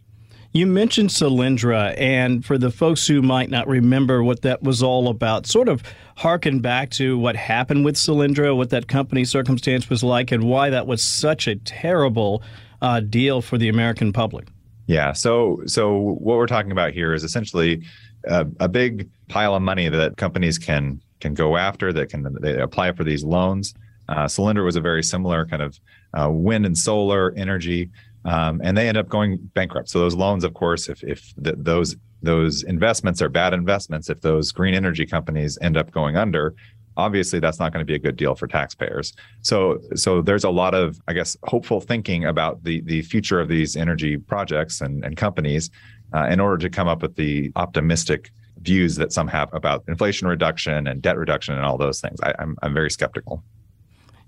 You 0.52 0.68
mentioned 0.68 1.10
Solyndra, 1.10 1.98
and 1.98 2.44
for 2.44 2.58
the 2.58 2.70
folks 2.70 3.08
who 3.08 3.22
might 3.22 3.50
not 3.50 3.66
remember 3.66 4.22
what 4.22 4.42
that 4.42 4.62
was 4.62 4.84
all 4.84 5.08
about, 5.08 5.46
sort 5.46 5.68
of 5.68 5.82
harken 6.16 6.60
back 6.60 6.90
to 6.90 7.18
what 7.18 7.34
happened 7.34 7.84
with 7.84 7.96
Solyndra, 7.96 8.56
what 8.56 8.70
that 8.70 8.86
company 8.86 9.24
circumstance 9.24 9.90
was 9.90 10.04
like, 10.04 10.30
and 10.30 10.44
why 10.44 10.70
that 10.70 10.86
was 10.86 11.02
such 11.02 11.48
a 11.48 11.56
terrible 11.56 12.40
uh, 12.83 13.00
deal 13.00 13.40
for 13.40 13.59
the 13.59 13.69
American 13.69 14.12
public? 14.12 14.49
Yeah. 14.87 15.12
So, 15.12 15.62
so 15.66 15.97
what 15.97 16.37
we're 16.37 16.47
talking 16.47 16.73
about 16.73 16.93
here 16.93 17.14
is 17.14 17.25
essentially 17.25 17.83
a, 18.26 18.47
a 18.61 18.69
big 18.69 19.09
pile 19.28 19.54
of 19.54 19.62
money 19.62 19.88
that 19.88 20.16
companies 20.16 20.59
can 20.59 21.00
can 21.21 21.33
go 21.35 21.57
after 21.57 21.93
that 21.93 22.11
can 22.11 22.37
they 22.40 22.61
apply 22.61 22.93
for 22.93 23.04
these 23.04 23.25
loans. 23.25 23.75
Uh, 24.09 24.26
Solyndra 24.26 24.64
was 24.64 24.76
a 24.76 24.81
very 24.81 25.02
similar 25.02 25.47
kind 25.47 25.62
of 25.62 25.81
uh, 26.12 26.28
wind 26.31 26.66
and 26.66 26.76
solar 26.76 27.33
energy, 27.37 27.88
um, 28.26 28.61
and 28.62 28.76
they 28.76 28.88
end 28.88 28.99
up 28.99 29.09
going 29.09 29.38
bankrupt. 29.54 29.88
So 29.88 30.00
those 30.00 30.14
loans, 30.14 30.45
of 30.45 30.52
course, 30.52 30.88
if 30.88 31.02
if 31.02 31.33
the, 31.38 31.54
those 31.57 31.97
those 32.23 32.62
investments 32.62 33.23
are 33.23 33.28
bad 33.28 33.52
investments, 33.54 34.09
if 34.09 34.21
those 34.21 34.52
green 34.52 34.75
energy 34.75 35.07
companies 35.07 35.59
end 35.61 35.76
up 35.76 35.90
going 35.90 36.16
under, 36.16 36.54
obviously 36.96 37.40
that's 37.40 37.58
not 37.58 37.72
going 37.72 37.80
to 37.80 37.86
be 37.86 37.94
a 37.94 37.98
good 37.98 38.16
deal 38.16 38.34
for 38.34 38.46
taxpayers. 38.46 39.12
So 39.42 39.80
so 39.94 40.22
there's 40.22 40.44
a 40.44 40.50
lot 40.50 40.74
of 40.74 41.00
I 41.08 41.12
guess 41.12 41.36
hopeful 41.44 41.80
thinking 41.80 42.24
about 42.24 42.62
the 42.64 42.80
the 42.82 43.02
future 43.02 43.40
of 43.40 43.48
these 43.48 43.76
energy 43.76 44.16
projects 44.16 44.80
and, 44.80 45.04
and 45.04 45.16
companies 45.16 45.70
uh, 46.14 46.26
in 46.26 46.40
order 46.40 46.58
to 46.58 46.70
come 46.70 46.88
up 46.88 47.02
with 47.02 47.16
the 47.16 47.52
optimistic 47.56 48.30
views 48.60 48.96
that 48.96 49.12
some 49.12 49.28
have 49.28 49.52
about 49.52 49.84
inflation 49.88 50.26
reduction 50.28 50.86
and 50.86 51.02
debt 51.02 51.18
reduction 51.18 51.54
and 51.54 51.64
all 51.64 51.76
those 51.76 52.00
things. 52.00 52.18
I, 52.22 52.34
I'm 52.38 52.56
I'm 52.62 52.74
very 52.74 52.90
skeptical. 52.90 53.42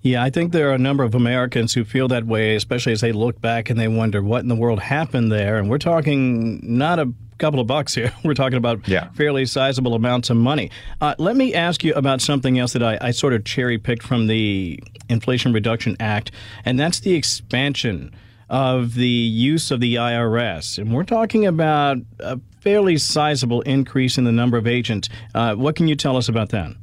Yeah, 0.06 0.22
I 0.22 0.30
think 0.30 0.52
there 0.52 0.70
are 0.70 0.74
a 0.74 0.78
number 0.78 1.02
of 1.02 1.16
Americans 1.16 1.74
who 1.74 1.84
feel 1.84 2.06
that 2.08 2.24
way, 2.24 2.54
especially 2.54 2.92
as 2.92 3.00
they 3.00 3.10
look 3.10 3.40
back 3.40 3.70
and 3.70 3.80
they 3.80 3.88
wonder 3.88 4.22
what 4.22 4.42
in 4.42 4.48
the 4.48 4.54
world 4.54 4.78
happened 4.78 5.32
there. 5.32 5.58
And 5.58 5.68
we're 5.68 5.78
talking 5.78 6.60
not 6.62 7.00
a 7.00 7.12
couple 7.38 7.58
of 7.58 7.66
bucks 7.66 7.92
here. 7.92 8.12
We're 8.24 8.34
talking 8.34 8.56
about 8.56 8.86
yeah. 8.88 9.10
fairly 9.10 9.44
sizable 9.44 9.94
amounts 9.94 10.30
of 10.30 10.36
money. 10.36 10.70
Uh, 11.00 11.16
let 11.18 11.36
me 11.36 11.52
ask 11.52 11.82
you 11.82 11.92
about 11.94 12.22
something 12.22 12.58
else 12.58 12.72
that 12.72 12.82
I, 12.84 12.98
I 13.00 13.10
sort 13.10 13.34
of 13.34 13.44
cherry 13.44 13.76
picked 13.78 14.04
from 14.04 14.26
the 14.26 14.80
Inflation 15.10 15.52
Reduction 15.52 15.96
Act, 16.00 16.30
and 16.64 16.80
that's 16.80 17.00
the 17.00 17.12
expansion 17.12 18.14
of 18.48 18.94
the 18.94 19.06
use 19.06 19.70
of 19.70 19.80
the 19.80 19.96
IRS. 19.96 20.78
And 20.78 20.94
we're 20.94 21.04
talking 21.04 21.44
about 21.44 21.98
a 22.20 22.40
fairly 22.60 22.96
sizable 22.96 23.60
increase 23.62 24.16
in 24.16 24.24
the 24.24 24.32
number 24.32 24.56
of 24.56 24.66
agents. 24.66 25.10
Uh, 25.34 25.56
what 25.56 25.76
can 25.76 25.88
you 25.88 25.96
tell 25.96 26.16
us 26.16 26.28
about 26.28 26.50
that? 26.50 26.74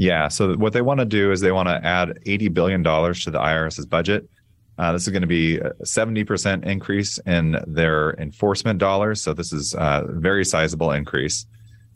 Yeah. 0.00 0.28
So, 0.28 0.54
what 0.54 0.72
they 0.72 0.80
want 0.80 1.00
to 1.00 1.04
do 1.04 1.30
is 1.30 1.42
they 1.42 1.52
want 1.52 1.68
to 1.68 1.78
add 1.84 2.18
$80 2.24 2.54
billion 2.54 2.82
to 2.82 3.30
the 3.30 3.38
IRS's 3.38 3.84
budget. 3.84 4.26
Uh, 4.78 4.92
this 4.92 5.02
is 5.02 5.10
going 5.10 5.20
to 5.20 5.28
be 5.28 5.58
a 5.58 5.74
70% 5.84 6.64
increase 6.64 7.18
in 7.26 7.62
their 7.66 8.14
enforcement 8.14 8.78
dollars. 8.78 9.22
So 9.22 9.34
this 9.34 9.52
is 9.52 9.74
a 9.74 10.06
very 10.08 10.46
sizable 10.46 10.92
increase. 10.92 11.44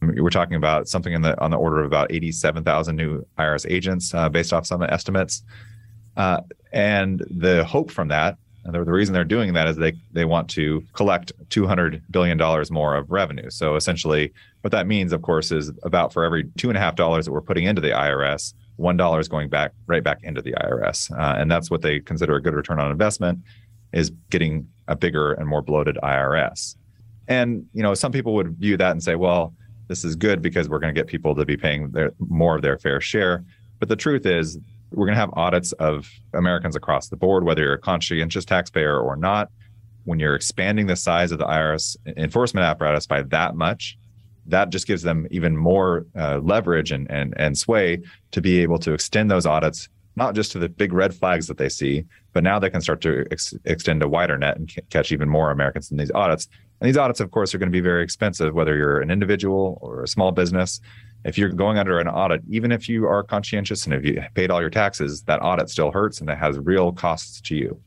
We're 0.02 0.28
talking 0.28 0.56
about 0.56 0.87
something 0.87 1.14
in 1.14 1.23
the 1.23 1.40
on 1.40 1.50
the 1.50 1.56
order 1.56 1.80
of 1.80 1.87
about 1.87 2.12
87,000 2.12 2.94
new 2.94 3.26
IRS 3.38 3.64
agents, 3.70 4.12
uh, 4.12 4.28
based 4.28 4.52
off 4.52 4.66
some 4.66 4.82
estimates. 4.82 5.42
Uh, 6.14 6.42
and 6.75 7.25
the 7.30 7.64
hope 7.64 7.90
from 7.90 8.08
that, 8.08 8.37
and 8.64 8.75
the, 8.75 8.85
the 8.85 8.92
reason 8.92 9.12
they're 9.12 9.25
doing 9.25 9.52
that 9.52 9.68
is 9.68 9.76
they 9.76 9.92
they 10.12 10.25
want 10.25 10.49
to 10.50 10.83
collect 10.94 11.33
200 11.50 12.02
billion 12.11 12.38
dollars 12.38 12.71
more 12.71 12.97
of 12.97 13.11
revenue. 13.11 13.50
So 13.50 13.76
essentially, 13.76 14.33
what 14.62 14.73
that 14.73 14.87
means, 14.87 15.12
of 15.12 15.23
course, 15.23 15.52
is 15.52 15.71
about 15.83 16.12
for 16.12 16.25
every 16.25 16.44
two 16.56 16.71
and 16.71 16.78
a 16.78 16.80
half 16.80 16.97
dollars 16.97 17.26
that 17.26 17.33
we're 17.33 17.42
putting 17.42 17.64
into 17.64 17.80
the 17.80 17.90
IRS, 17.90 18.54
one 18.76 18.97
dollar 18.97 19.21
is 19.21 19.28
going 19.28 19.49
back 19.49 19.73
right 19.87 20.02
back 20.02 20.21
into 20.23 20.40
the 20.40 20.52
IRS, 20.52 21.11
uh, 21.18 21.38
and 21.38 21.50
that's 21.50 21.71
what 21.71 21.83
they 21.83 22.00
consider 22.00 22.37
a 22.37 22.42
good 22.42 22.54
return 22.54 22.80
on 22.80 22.90
investment, 22.90 23.38
is 23.92 24.11
getting 24.30 24.66
a 24.88 24.97
bigger 24.97 25.33
and 25.33 25.47
more 25.47 25.62
bloated 25.62 25.99
IRS. 26.02 26.76
And 27.28 27.66
you 27.75 27.83
know, 27.83 27.94
some 27.94 28.12
people 28.12 28.35
would 28.35 28.56
view 28.59 28.76
that 28.78 28.92
and 28.92 29.02
say, 29.02 29.14
well, 29.14 29.54
this 29.88 30.04
is 30.04 30.16
good 30.16 30.40
because 30.40 30.68
we're 30.68 30.78
going 30.78 30.94
to 30.94 30.99
get 30.99 31.06
people 31.06 31.35
to 31.35 31.44
be 31.44 31.56
paying 31.56 31.90
their 31.90 32.12
more 32.18 32.56
of 32.56 32.62
their 32.62 32.78
fair 32.78 33.00
share. 33.00 33.44
But 33.78 33.88
the 33.88 33.97
truth 33.97 34.25
is, 34.25 34.59
we're 34.94 35.06
going 35.06 35.14
to 35.14 35.20
have 35.20 35.30
audits 35.34 35.72
of 35.72 36.08
Americans 36.32 36.76
across 36.76 37.08
the 37.08 37.16
board, 37.16 37.44
whether 37.44 37.62
you're 37.62 37.74
a 37.74 37.78
conscientious 37.78 38.44
taxpayer 38.44 38.98
or 38.98 39.16
not. 39.16 39.50
When 40.04 40.18
you're 40.18 40.34
expanding 40.34 40.86
the 40.86 40.96
size 40.96 41.32
of 41.32 41.38
the 41.38 41.46
IRS 41.46 41.96
enforcement 42.16 42.66
apparatus 42.66 43.06
by 43.06 43.22
that 43.22 43.56
much, 43.56 43.96
that 44.46 44.70
just 44.70 44.86
gives 44.86 45.02
them 45.02 45.26
even 45.30 45.56
more 45.56 46.06
uh, 46.18 46.38
leverage 46.38 46.92
and, 46.92 47.10
and, 47.10 47.34
and 47.38 47.56
sway 47.56 48.02
to 48.32 48.40
be 48.40 48.58
able 48.58 48.78
to 48.80 48.92
extend 48.92 49.30
those 49.30 49.46
audits, 49.46 49.88
not 50.16 50.34
just 50.34 50.52
to 50.52 50.58
the 50.58 50.68
big 50.68 50.92
red 50.92 51.14
flags 51.14 51.46
that 51.46 51.56
they 51.56 51.68
see, 51.70 52.04
but 52.32 52.44
now 52.44 52.58
they 52.58 52.68
can 52.68 52.82
start 52.82 53.00
to 53.00 53.24
ex- 53.30 53.54
extend 53.64 54.02
a 54.02 54.08
wider 54.08 54.36
net 54.36 54.58
and 54.58 54.70
c- 54.70 54.82
catch 54.90 55.12
even 55.12 55.28
more 55.28 55.50
Americans 55.50 55.90
in 55.90 55.96
these 55.96 56.10
audits. 56.10 56.48
And 56.81 56.88
these 56.88 56.97
audits, 56.97 57.21
of 57.21 57.31
course, 57.31 57.54
are 57.54 57.59
going 57.59 57.71
to 57.71 57.73
be 57.73 57.81
very 57.81 58.02
expensive, 58.02 58.54
whether 58.54 58.76
you're 58.76 59.00
an 59.00 59.11
individual 59.11 59.78
or 59.81 60.02
a 60.02 60.09
small 60.09 60.33
business. 60.33 60.81
If 61.25 61.38
you're 61.38 61.49
going 61.49 61.78
under 61.78 61.99
an 61.99 62.09
audit, 62.09 62.43
even 62.49 62.71
if 62.73 62.88
you 62.88 63.07
are 63.07 63.23
conscientious 63.23 63.87
and 63.87 63.95
if 63.95 64.04
you 64.04 64.23
paid 64.35 64.50
all 64.50 64.61
your 64.61 64.71
taxes, 64.71 65.23
that 65.23 65.40
audit 65.40 65.71
still 65.71 65.90
hurts 65.90 66.21
and 66.21 66.28
it 66.28 66.37
has 66.37 66.59
real 66.59 66.93
costs 66.93 67.40
to 67.43 67.57
you. 67.57 67.81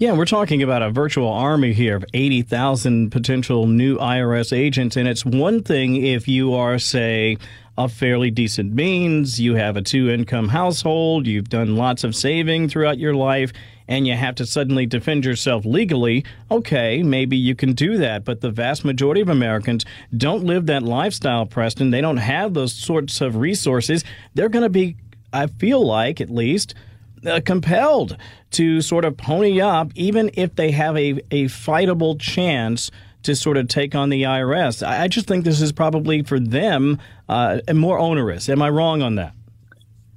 Yeah, 0.00 0.12
we're 0.12 0.24
talking 0.24 0.62
about 0.62 0.80
a 0.80 0.88
virtual 0.88 1.28
army 1.28 1.74
here 1.74 1.94
of 1.94 2.06
80,000 2.14 3.10
potential 3.10 3.66
new 3.66 3.98
IRS 3.98 4.50
agents. 4.50 4.96
And 4.96 5.06
it's 5.06 5.26
one 5.26 5.62
thing 5.62 5.94
if 5.94 6.26
you 6.26 6.54
are, 6.54 6.78
say, 6.78 7.36
of 7.76 7.92
fairly 7.92 8.30
decent 8.30 8.72
means, 8.72 9.38
you 9.38 9.56
have 9.56 9.76
a 9.76 9.82
two 9.82 10.08
income 10.08 10.48
household, 10.48 11.26
you've 11.26 11.50
done 11.50 11.76
lots 11.76 12.02
of 12.02 12.16
saving 12.16 12.70
throughout 12.70 12.98
your 12.98 13.14
life, 13.14 13.52
and 13.88 14.06
you 14.06 14.14
have 14.14 14.36
to 14.36 14.46
suddenly 14.46 14.86
defend 14.86 15.26
yourself 15.26 15.66
legally. 15.66 16.24
Okay, 16.50 17.02
maybe 17.02 17.36
you 17.36 17.54
can 17.54 17.74
do 17.74 17.98
that. 17.98 18.24
But 18.24 18.40
the 18.40 18.50
vast 18.50 18.86
majority 18.86 19.20
of 19.20 19.28
Americans 19.28 19.84
don't 20.16 20.44
live 20.44 20.64
that 20.64 20.82
lifestyle, 20.82 21.44
Preston. 21.44 21.90
They 21.90 22.00
don't 22.00 22.16
have 22.16 22.54
those 22.54 22.72
sorts 22.72 23.20
of 23.20 23.36
resources. 23.36 24.02
They're 24.32 24.48
going 24.48 24.62
to 24.62 24.70
be, 24.70 24.96
I 25.30 25.48
feel 25.48 25.86
like 25.86 26.22
at 26.22 26.30
least, 26.30 26.74
uh, 27.26 27.40
compelled 27.44 28.16
to 28.52 28.80
sort 28.80 29.04
of 29.04 29.16
pony 29.16 29.60
up, 29.60 29.92
even 29.94 30.30
if 30.34 30.54
they 30.56 30.70
have 30.70 30.96
a, 30.96 31.20
a 31.30 31.44
fightable 31.44 32.18
chance 32.18 32.90
to 33.22 33.36
sort 33.36 33.56
of 33.56 33.68
take 33.68 33.94
on 33.94 34.08
the 34.08 34.22
IRS. 34.22 34.86
I, 34.86 35.04
I 35.04 35.08
just 35.08 35.26
think 35.26 35.44
this 35.44 35.60
is 35.60 35.72
probably 35.72 36.22
for 36.22 36.40
them 36.40 36.98
uh, 37.28 37.60
more 37.74 37.98
onerous. 37.98 38.48
Am 38.48 38.62
I 38.62 38.70
wrong 38.70 39.02
on 39.02 39.16
that? 39.16 39.34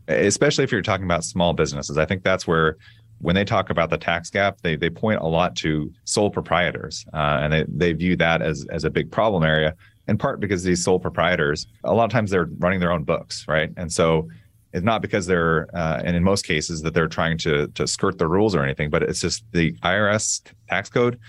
Especially 0.08 0.64
if 0.64 0.72
you're 0.72 0.82
talking 0.82 1.06
about 1.06 1.24
small 1.24 1.54
businesses. 1.54 1.98
I 1.98 2.06
think 2.06 2.24
that's 2.24 2.48
where 2.48 2.78
when 3.20 3.36
they 3.36 3.46
talk 3.46 3.70
about 3.70 3.90
the 3.90 3.98
tax 3.98 4.30
gap, 4.30 4.60
they, 4.62 4.76
they 4.76 4.90
point 4.90 5.22
a 5.22 5.28
lot 5.28 5.56
to 5.58 5.92
sole 6.04 6.30
proprietors, 6.30 7.06
uh, 7.14 7.40
and 7.42 7.54
they, 7.54 7.66
they 7.70 7.94
view 7.94 8.18
that 8.18 8.42
as, 8.42 8.66
as 8.70 8.84
a 8.84 8.90
big 8.90 9.12
problem 9.12 9.44
area. 9.44 9.76
In 10.10 10.18
part 10.18 10.42
because 10.42 10.64
these 10.64 10.84
sole 10.84 11.00
proprietors, 11.00 11.66
a 11.86 11.94
lot 11.94 12.04
of 12.04 12.12
times 12.12 12.32
they're 12.32 12.50
running 12.60 12.82
their 12.82 12.92
own 12.92 13.06
books, 13.06 13.46
right? 13.48 13.70
And 13.78 13.90
so 13.92 14.28
it's 14.74 14.84
not 14.84 15.02
because 15.02 15.28
they're, 15.28 15.68
uh, 15.76 16.02
and 16.04 16.16
in 16.16 16.24
most 16.24 16.46
cases, 16.46 16.82
that 16.82 16.94
they're 16.94 17.08
trying 17.08 17.38
to 17.40 17.68
to 17.68 17.88
skirt 17.88 18.18
the 18.18 18.28
rules 18.28 18.56
or 18.56 18.64
anything, 18.64 18.90
but 18.90 19.04
it's 19.04 19.22
just 19.22 19.46
the 19.52 19.74
IRS 19.84 20.42
tax 20.68 20.90
code. 20.90 21.20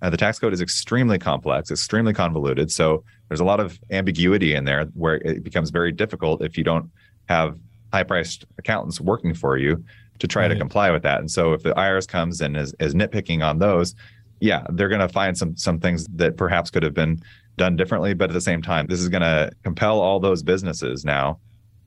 Uh, 0.00 0.10
the 0.10 0.16
tax 0.16 0.38
code 0.38 0.52
is 0.52 0.60
extremely 0.60 1.18
complex, 1.18 1.70
extremely 1.70 2.12
convoluted. 2.12 2.70
So 2.70 3.04
there's 3.28 3.40
a 3.40 3.44
lot 3.44 3.60
of 3.60 3.78
ambiguity 3.90 4.54
in 4.54 4.64
there 4.64 4.86
where 4.94 5.16
it 5.16 5.44
becomes 5.44 5.70
very 5.70 5.92
difficult 5.92 6.42
if 6.42 6.56
you 6.58 6.64
don't 6.64 6.90
have 7.28 7.56
high-priced 7.92 8.44
accountants 8.58 9.00
working 9.00 9.34
for 9.34 9.58
you 9.58 9.84
to 10.18 10.26
try 10.26 10.42
right. 10.42 10.48
to 10.48 10.56
comply 10.56 10.90
with 10.90 11.02
that. 11.02 11.20
And 11.20 11.30
so 11.30 11.52
if 11.52 11.62
the 11.62 11.72
IRS 11.74 12.08
comes 12.08 12.40
and 12.40 12.56
is, 12.56 12.74
is 12.80 12.94
nitpicking 12.94 13.44
on 13.44 13.58
those, 13.58 13.94
yeah, 14.40 14.66
they're 14.70 14.88
going 14.88 15.00
to 15.00 15.08
find 15.08 15.38
some 15.38 15.56
some 15.56 15.78
things 15.78 16.06
that 16.14 16.36
perhaps 16.36 16.70
could 16.70 16.82
have 16.82 16.94
been 16.94 17.20
done 17.56 17.76
differently. 17.76 18.12
But 18.12 18.30
at 18.30 18.34
the 18.34 18.40
same 18.40 18.62
time, 18.62 18.86
this 18.86 19.00
is 19.00 19.08
going 19.08 19.22
to 19.22 19.52
compel 19.62 20.00
all 20.00 20.18
those 20.18 20.42
businesses 20.42 21.04
now 21.04 21.38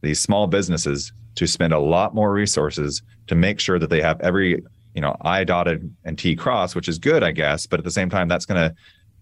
these 0.06 0.20
small 0.20 0.48
businesses 0.48 1.12
to 1.36 1.48
spend 1.48 1.74
a 1.74 1.80
lot 1.80 2.16
more 2.16 2.32
resources 2.32 3.02
to 3.28 3.36
make 3.36 3.60
sure 3.60 3.80
that 3.80 3.90
they 3.90 4.02
have 4.02 4.20
every 4.22 4.64
you 4.94 5.02
know 5.02 5.16
i 5.22 5.44
dotted 5.44 5.94
and 6.06 6.18
t 6.18 6.36
cross 6.36 6.76
which 6.76 6.88
is 6.88 6.98
good 6.98 7.24
i 7.24 7.32
guess 7.32 7.66
but 7.68 7.80
at 7.80 7.84
the 7.84 7.92
same 7.92 8.10
time 8.10 8.28
that's 8.28 8.46
going 8.46 8.70
to 8.70 8.74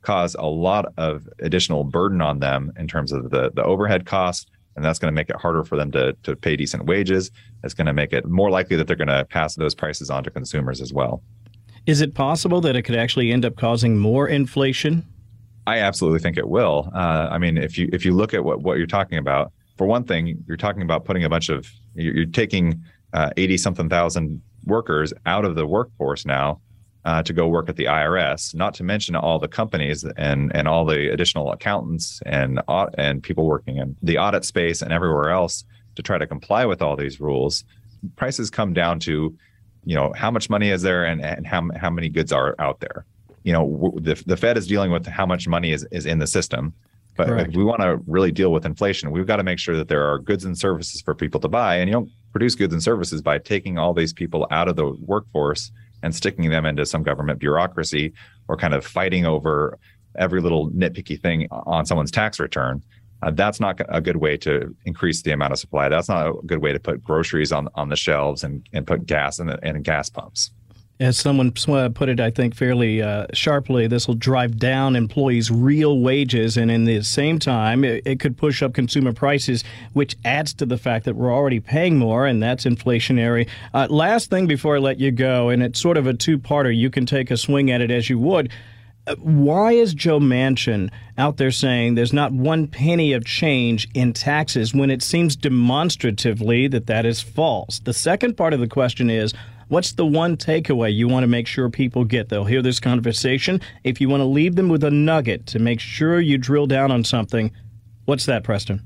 cause 0.02 0.36
a 0.36 0.46
lot 0.46 0.86
of 0.98 1.28
additional 1.40 1.84
burden 1.84 2.22
on 2.22 2.40
them 2.40 2.72
in 2.78 2.88
terms 2.88 3.12
of 3.12 3.32
the 3.32 3.52
the 3.56 3.64
overhead 3.64 4.06
cost 4.06 4.52
and 4.76 4.84
that's 4.84 5.00
going 5.00 5.12
to 5.12 5.16
make 5.16 5.30
it 5.30 5.36
harder 5.36 5.64
for 5.64 5.78
them 5.78 5.92
to 5.92 6.14
to 6.24 6.36
pay 6.36 6.56
decent 6.56 6.86
wages. 6.86 7.32
It's 7.64 7.74
going 7.74 7.88
to 7.88 7.94
make 7.94 8.14
it 8.14 8.26
more 8.26 8.50
likely 8.50 8.76
that 8.78 8.88
they're 8.88 8.96
going 8.96 9.08
to 9.08 9.26
pass 9.26 9.56
those 9.56 9.76
prices 9.76 10.10
on 10.10 10.24
to 10.24 10.32
consumers 10.32 10.82
as 10.82 10.94
well. 10.94 11.22
Is 11.86 12.02
it 12.02 12.16
possible 12.16 12.62
that 12.62 12.76
it 12.76 12.84
could 12.84 12.96
actually 12.96 13.32
end 13.32 13.46
up 13.46 13.56
causing 13.56 13.98
more 13.98 14.28
inflation? 14.28 15.06
I 15.68 15.80
absolutely 15.80 16.20
think 16.20 16.38
it 16.38 16.48
will. 16.48 16.90
Uh, 16.94 17.30
i 17.32 17.38
mean 17.38 17.58
if 17.58 17.78
you 17.78 17.90
if 17.94 18.06
you 18.06 18.14
look 18.14 18.34
at 18.34 18.44
what 18.44 18.62
what 18.62 18.78
you're 18.78 18.88
talking 18.88 19.18
about 19.18 19.52
for 19.78 19.88
one 19.88 20.04
thing, 20.04 20.44
you're 20.48 20.58
talking 20.58 20.82
about 20.82 21.06
putting 21.06 21.24
a 21.24 21.30
bunch 21.30 21.50
of 21.50 21.68
you're, 21.96 22.26
taking 22.26 22.84
eighty 23.38 23.56
uh, 23.56 23.58
something 23.58 23.90
thousand 23.90 24.42
workers 24.66 25.14
out 25.26 25.46
of 25.46 25.56
the 25.56 25.66
workforce 25.66 26.26
now 26.26 26.62
uh, 27.06 27.22
to 27.24 27.34
go 27.34 27.48
work 27.48 27.70
at 27.70 27.76
the 27.76 27.86
IRS. 27.86 28.56
Not 28.56 28.74
to 28.76 28.84
mention 28.84 29.16
all 29.16 29.40
the 29.40 29.48
companies 29.48 30.06
and 30.18 30.56
and 30.56 30.68
all 30.68 30.86
the 30.86 31.12
additional 31.12 31.52
accountants 31.52 32.22
and 32.26 32.62
and 32.98 33.22
people 33.22 33.46
working 33.46 33.78
in 33.78 33.96
the 34.02 34.18
audit 34.18 34.46
space 34.46 34.82
and 34.82 34.94
everywhere 34.94 35.32
else 35.32 35.66
to 35.96 36.02
try 36.02 36.18
to 36.18 36.28
comply 36.28 36.66
with 36.66 36.82
all 36.82 36.96
these 36.96 37.20
rules. 37.20 37.64
Prices 38.16 38.50
come 38.50 38.74
down 38.74 39.00
to, 39.02 39.36
you 39.86 39.96
know, 39.96 40.12
how 40.16 40.30
much 40.32 40.50
money 40.50 40.70
is 40.70 40.82
there 40.82 41.06
and, 41.06 41.24
and 41.24 41.46
how 41.48 41.68
how 41.76 41.90
many 41.90 42.10
goods 42.10 42.32
are 42.32 42.56
out 42.60 42.80
there. 42.80 43.06
You 43.44 43.54
know, 43.54 43.94
the 43.98 44.22
the 44.26 44.38
Fed 44.38 44.58
is 44.58 44.68
dealing 44.68 44.92
with 44.92 45.06
how 45.06 45.26
much 45.26 45.48
money 45.48 45.72
is 45.72 45.86
is 45.92 46.06
in 46.06 46.20
the 46.20 46.28
system 46.28 46.74
but 47.16 47.28
Correct. 47.28 47.50
if 47.50 47.56
we 47.56 47.64
want 47.64 47.82
to 47.82 48.00
really 48.08 48.32
deal 48.32 48.52
with 48.52 48.66
inflation, 48.66 49.12
we've 49.12 49.28
got 49.28 49.38
to 49.38 49.44
make 49.44 49.60
sure 49.60 49.78
that 49.78 49.88
there 49.88 50.04
are 50.10 50.20
goods 50.20 50.46
and 50.46 50.58
services 50.58 51.02
for 51.02 51.14
people 51.14 51.40
to 51.42 51.48
buy. 51.48 51.76
And 51.76 51.88
you 51.88 51.94
don't 51.94 52.10
produce 52.32 52.56
goods 52.56 52.74
and 52.74 52.82
services 52.82 53.22
by 53.22 53.38
taking 53.38 53.78
all 53.78 53.94
these 53.94 54.14
people 54.14 54.48
out 54.50 54.68
of 54.68 54.76
the 54.76 54.88
workforce 55.06 55.72
and 56.02 56.14
sticking 56.14 56.50
them 56.50 56.66
into 56.66 56.86
some 56.86 57.04
government 57.04 57.40
bureaucracy 57.40 58.14
or 58.48 58.58
kind 58.58 58.74
of 58.74 58.86
fighting 58.86 59.26
over 59.26 59.78
every 60.18 60.42
little 60.42 60.70
nitpicky 60.72 61.20
thing 61.20 61.48
on 61.52 61.86
someone's 61.86 62.12
tax 62.12 62.40
return. 62.40 62.84
Uh, 63.22 63.32
that's 63.32 63.60
not 63.60 63.80
a 63.88 64.02
good 64.02 64.18
way 64.18 64.36
to 64.36 64.76
increase 64.86 65.22
the 65.22 65.32
amount 65.32 65.54
of 65.54 65.60
supply. 65.60 65.88
That's 65.88 66.10
not 66.10 66.28
a 66.28 66.34
good 66.46 66.62
way 66.62 66.74
to 66.74 66.80
put 66.80 67.02
groceries 67.02 67.54
on 67.54 67.70
on 67.76 67.88
the 67.88 67.96
shelves 67.96 68.44
and, 68.44 68.68
and 68.74 68.86
put 68.86 69.06
gas 69.06 69.40
in 69.40 69.48
the 69.48 69.58
in 69.66 69.82
gas 69.82 70.10
pumps. 70.10 70.52
As 71.00 71.18
someone 71.18 71.52
put 71.52 72.08
it, 72.08 72.20
I 72.20 72.30
think 72.30 72.56
fairly 72.56 73.02
uh, 73.02 73.26
sharply, 73.34 73.88
this 73.88 74.08
will 74.08 74.14
drive 74.14 74.58
down 74.58 74.96
employees' 74.96 75.50
real 75.50 76.00
wages, 76.00 76.56
and 76.56 76.70
in 76.70 76.86
the 76.86 77.02
same 77.02 77.40
time, 77.40 77.84
it, 77.84 78.04
it, 78.06 78.20
could 78.20 78.38
push 78.38 78.62
up 78.62 78.76
consumer 78.76 79.12
prices, 79.12 79.64
which 79.94 80.16
adds 80.24 80.54
to 80.54 80.68
the 80.68 80.78
fact 80.78 81.06
that 81.06 81.16
we're 81.16 81.34
already 81.34 81.60
paying 81.60 81.98
more, 81.98 82.28
and 82.28 82.44
that's 82.44 82.64
inflationary. 82.66 83.50
Uh, 83.74 83.88
last 83.90 84.30
thing 84.30 84.46
before 84.46 84.76
I 84.76 84.80
let 84.80 85.00
you 85.00 85.10
go, 85.10 85.50
and 85.50 85.64
it's 85.64 85.82
sort 85.82 85.98
of 85.98 86.06
a 86.06 86.14
two-parter. 86.14 86.74
You 86.76 86.92
can 86.92 87.08
take 87.08 87.32
a 87.32 87.38
swing 87.38 87.72
at 87.72 87.82
it 87.82 87.90
as 87.90 88.08
you 88.08 88.20
would. 88.20 88.52
Uh, 89.06 89.16
why 89.16 89.74
is 89.74 89.94
Joe 89.94 90.20
Manchin 90.20 90.90
out 91.18 91.36
there 91.38 91.52
saying 91.52 91.96
there's 91.96 92.14
not 92.14 92.32
one 92.32 92.68
penny 92.68 93.12
of 93.12 93.26
change 93.26 93.90
in 93.94 94.14
taxes 94.14 94.74
when 94.74 94.90
it 94.90 95.04
seems 95.04 95.36
demonstratively 95.36 96.68
that 96.68 96.88
that 96.88 97.06
is 97.06 97.20
false? 97.20 97.80
The 97.80 97.94
second 97.94 98.38
part 98.38 98.54
of 98.54 98.62
the 98.62 98.68
question 98.68 99.10
is 99.10 99.34
What's 99.68 99.94
the 99.94 100.06
one 100.06 100.38
takeaway 100.38 100.94
you 100.94 101.08
want 101.08 101.24
to 101.24 101.28
make 101.28 101.48
sure 101.48 101.70
people 101.70 102.04
get? 102.04 102.30
They'll 102.30 102.46
hear 102.46 102.62
this 102.62 102.80
conversation. 102.80 103.62
If 103.84 104.02
you 104.02 104.10
want 104.10 104.22
to 104.22 104.26
leave 104.26 104.56
them 104.56 104.70
with 104.70 104.84
a 104.84 104.92
nugget 104.92 105.46
to 105.48 105.60
make 105.60 105.80
sure 105.80 106.20
you 106.20 106.38
drill 106.38 106.68
down 106.68 106.92
on 106.92 107.04
something, 107.04 107.52
what's 108.06 108.26
that, 108.26 108.44
Preston? 108.44 108.82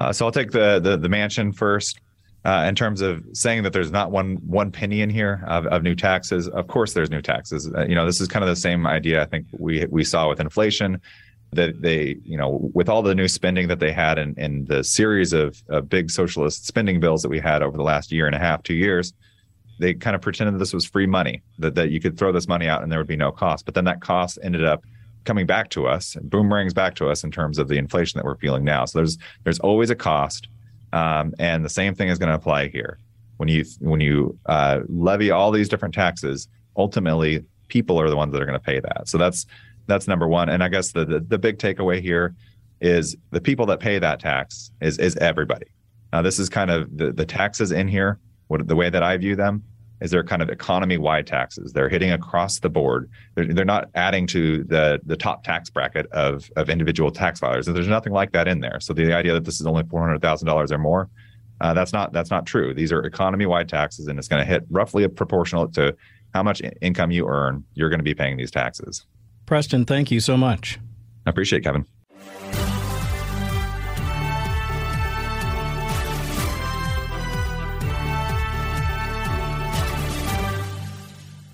Uh, 0.00 0.12
so 0.12 0.26
I'll 0.26 0.32
take 0.32 0.50
the, 0.50 0.80
the, 0.80 0.96
the 0.96 1.08
Manchin 1.08 1.54
first. 1.54 2.00
Uh, 2.44 2.64
in 2.68 2.74
terms 2.74 3.00
of 3.00 3.22
saying 3.34 3.62
that 3.62 3.72
there's 3.72 3.92
not 3.92 4.10
one 4.10 4.34
one 4.44 4.72
penny 4.72 5.00
in 5.00 5.08
here 5.08 5.44
of, 5.46 5.64
of 5.66 5.84
new 5.84 5.94
taxes, 5.94 6.48
of 6.48 6.66
course 6.66 6.92
there's 6.92 7.08
new 7.08 7.22
taxes. 7.22 7.70
Uh, 7.72 7.84
you 7.86 7.94
know, 7.94 8.04
this 8.04 8.20
is 8.20 8.26
kind 8.26 8.42
of 8.42 8.48
the 8.48 8.56
same 8.56 8.84
idea 8.84 9.22
I 9.22 9.26
think 9.26 9.46
we 9.52 9.86
we 9.88 10.02
saw 10.02 10.28
with 10.28 10.40
inflation 10.40 11.00
that 11.52 11.80
they, 11.82 12.16
you 12.24 12.36
know, 12.36 12.70
with 12.74 12.88
all 12.88 13.02
the 13.02 13.14
new 13.14 13.28
spending 13.28 13.68
that 13.68 13.78
they 13.78 13.92
had 13.92 14.18
in, 14.18 14.34
in 14.38 14.64
the 14.64 14.82
series 14.82 15.32
of, 15.32 15.62
of 15.68 15.88
big 15.88 16.10
socialist 16.10 16.66
spending 16.66 16.98
bills 16.98 17.22
that 17.22 17.28
we 17.28 17.38
had 17.38 17.62
over 17.62 17.76
the 17.76 17.82
last 17.82 18.10
year 18.10 18.26
and 18.26 18.34
a 18.34 18.38
half, 18.38 18.62
two 18.62 18.74
years, 18.74 19.12
they 19.82 19.94
kind 19.94 20.14
of 20.14 20.22
pretended 20.22 20.58
this 20.60 20.72
was 20.72 20.86
free 20.86 21.06
money 21.06 21.42
that, 21.58 21.74
that 21.74 21.90
you 21.90 22.00
could 22.00 22.16
throw 22.16 22.30
this 22.30 22.46
money 22.46 22.68
out 22.68 22.82
and 22.82 22.90
there 22.90 23.00
would 23.00 23.08
be 23.08 23.16
no 23.16 23.32
cost. 23.32 23.64
But 23.64 23.74
then 23.74 23.84
that 23.84 24.00
cost 24.00 24.38
ended 24.42 24.64
up 24.64 24.84
coming 25.24 25.44
back 25.44 25.70
to 25.70 25.86
us 25.86 26.16
boomerangs 26.22 26.72
back 26.72 26.94
to 26.96 27.08
us 27.08 27.22
in 27.22 27.30
terms 27.30 27.58
of 27.58 27.68
the 27.68 27.76
inflation 27.76 28.18
that 28.18 28.24
we're 28.24 28.36
feeling 28.36 28.64
now. 28.64 28.84
So 28.84 29.00
there's 29.00 29.18
there's 29.44 29.58
always 29.58 29.90
a 29.90 29.94
cost 29.94 30.48
um, 30.92 31.34
and 31.38 31.64
the 31.64 31.70
same 31.70 31.94
thing 31.94 32.08
is 32.08 32.18
going 32.18 32.28
to 32.28 32.34
apply 32.34 32.68
here. 32.68 32.98
When 33.36 33.48
you 33.48 33.64
when 33.80 34.00
you 34.00 34.38
uh, 34.46 34.80
levy 34.88 35.30
all 35.30 35.50
these 35.50 35.68
different 35.68 35.94
taxes 35.94 36.48
ultimately 36.76 37.44
people 37.68 38.00
are 38.00 38.08
the 38.08 38.16
ones 38.16 38.32
that 38.32 38.40
are 38.40 38.46
going 38.46 38.58
to 38.58 38.64
pay 38.64 38.80
that. 38.80 39.08
So 39.08 39.18
that's 39.18 39.46
that's 39.88 40.06
number 40.06 40.28
one. 40.28 40.48
And 40.48 40.62
i 40.62 40.68
guess 40.68 40.92
the, 40.92 41.04
the, 41.04 41.20
the 41.20 41.38
big 41.38 41.58
takeaway 41.58 42.00
here 42.00 42.34
is 42.80 43.16
the 43.30 43.40
people 43.40 43.66
that 43.66 43.80
pay 43.80 43.98
that 43.98 44.20
tax 44.20 44.70
is 44.80 44.98
is 44.98 45.16
everybody. 45.16 45.66
Now 46.12 46.22
this 46.22 46.38
is 46.38 46.48
kind 46.48 46.70
of 46.70 46.96
the, 46.96 47.12
the 47.12 47.26
taxes 47.26 47.72
in 47.72 47.88
here 47.88 48.20
what 48.52 48.68
the 48.68 48.76
way 48.76 48.90
that 48.90 49.02
i 49.02 49.16
view 49.16 49.34
them 49.34 49.64
is 50.02 50.10
they're 50.10 50.24
kind 50.24 50.42
of 50.42 50.48
economy 50.50 50.98
wide 50.98 51.26
taxes. 51.26 51.72
They're 51.72 51.88
hitting 51.88 52.12
across 52.12 52.60
the 52.60 52.68
board. 52.68 53.08
They're, 53.34 53.46
they're 53.54 53.64
not 53.64 53.88
adding 53.94 54.26
to 54.28 54.64
the 54.64 55.00
the 55.06 55.16
top 55.16 55.44
tax 55.44 55.70
bracket 55.70 56.06
of 56.12 56.50
of 56.56 56.68
individual 56.68 57.10
tax 57.10 57.40
filers. 57.40 57.66
And 57.66 57.74
there's 57.76 57.88
nothing 57.88 58.12
like 58.12 58.32
that 58.32 58.46
in 58.48 58.60
there. 58.60 58.80
So 58.80 58.92
the 58.92 59.14
idea 59.14 59.32
that 59.32 59.44
this 59.44 59.60
is 59.60 59.66
only 59.66 59.84
four 59.84 60.00
hundred 60.00 60.20
thousand 60.20 60.46
dollars 60.46 60.70
or 60.72 60.78
more, 60.78 61.08
Uh, 61.60 61.72
that's 61.74 61.92
not 61.92 62.12
that's 62.12 62.30
not 62.30 62.44
true. 62.44 62.74
These 62.74 62.92
are 62.92 63.00
economy 63.04 63.46
wide 63.46 63.68
taxes, 63.68 64.08
and 64.08 64.18
it's 64.18 64.28
going 64.28 64.44
to 64.44 64.50
hit 64.52 64.64
roughly 64.68 65.06
proportional 65.08 65.68
to 65.68 65.94
how 66.34 66.42
much 66.42 66.60
income 66.80 67.10
you 67.12 67.26
earn. 67.28 67.64
You're 67.74 67.88
going 67.88 68.00
to 68.00 68.04
be 68.04 68.14
paying 68.14 68.36
these 68.36 68.50
taxes. 68.50 69.06
Preston, 69.46 69.84
thank 69.84 70.10
you 70.10 70.20
so 70.20 70.36
much. 70.36 70.80
I 71.26 71.30
appreciate 71.30 71.60
it, 71.60 71.64
Kevin. 71.64 71.86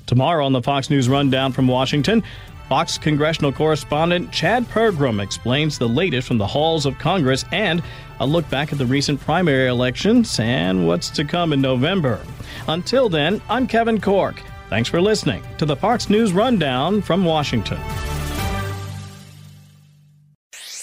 Tomorrow 0.08 0.46
on 0.46 0.54
the 0.54 0.62
Fox 0.62 0.88
News 0.88 1.06
Rundown 1.06 1.52
from 1.52 1.68
Washington, 1.68 2.24
Fox 2.70 2.96
congressional 2.96 3.52
correspondent 3.52 4.32
Chad 4.32 4.64
Pergram 4.68 5.22
explains 5.22 5.78
the 5.78 5.88
latest 5.88 6.26
from 6.26 6.38
the 6.38 6.46
halls 6.46 6.86
of 6.86 6.98
Congress 6.98 7.44
and 7.52 7.82
a 8.18 8.26
look 8.26 8.48
back 8.48 8.72
at 8.72 8.78
the 8.78 8.86
recent 8.86 9.20
primary 9.20 9.68
elections 9.68 10.40
and 10.40 10.86
what's 10.86 11.10
to 11.10 11.24
come 11.24 11.52
in 11.52 11.60
November. 11.60 12.20
Until 12.68 13.10
then, 13.10 13.42
I'm 13.50 13.66
Kevin 13.66 14.00
Corke. 14.00 14.40
Thanks 14.70 14.88
for 14.88 15.00
listening 15.00 15.42
to 15.58 15.66
the 15.66 15.76
Fox 15.76 16.08
News 16.08 16.32
Rundown 16.32 17.02
from 17.02 17.26
Washington. 17.26 17.78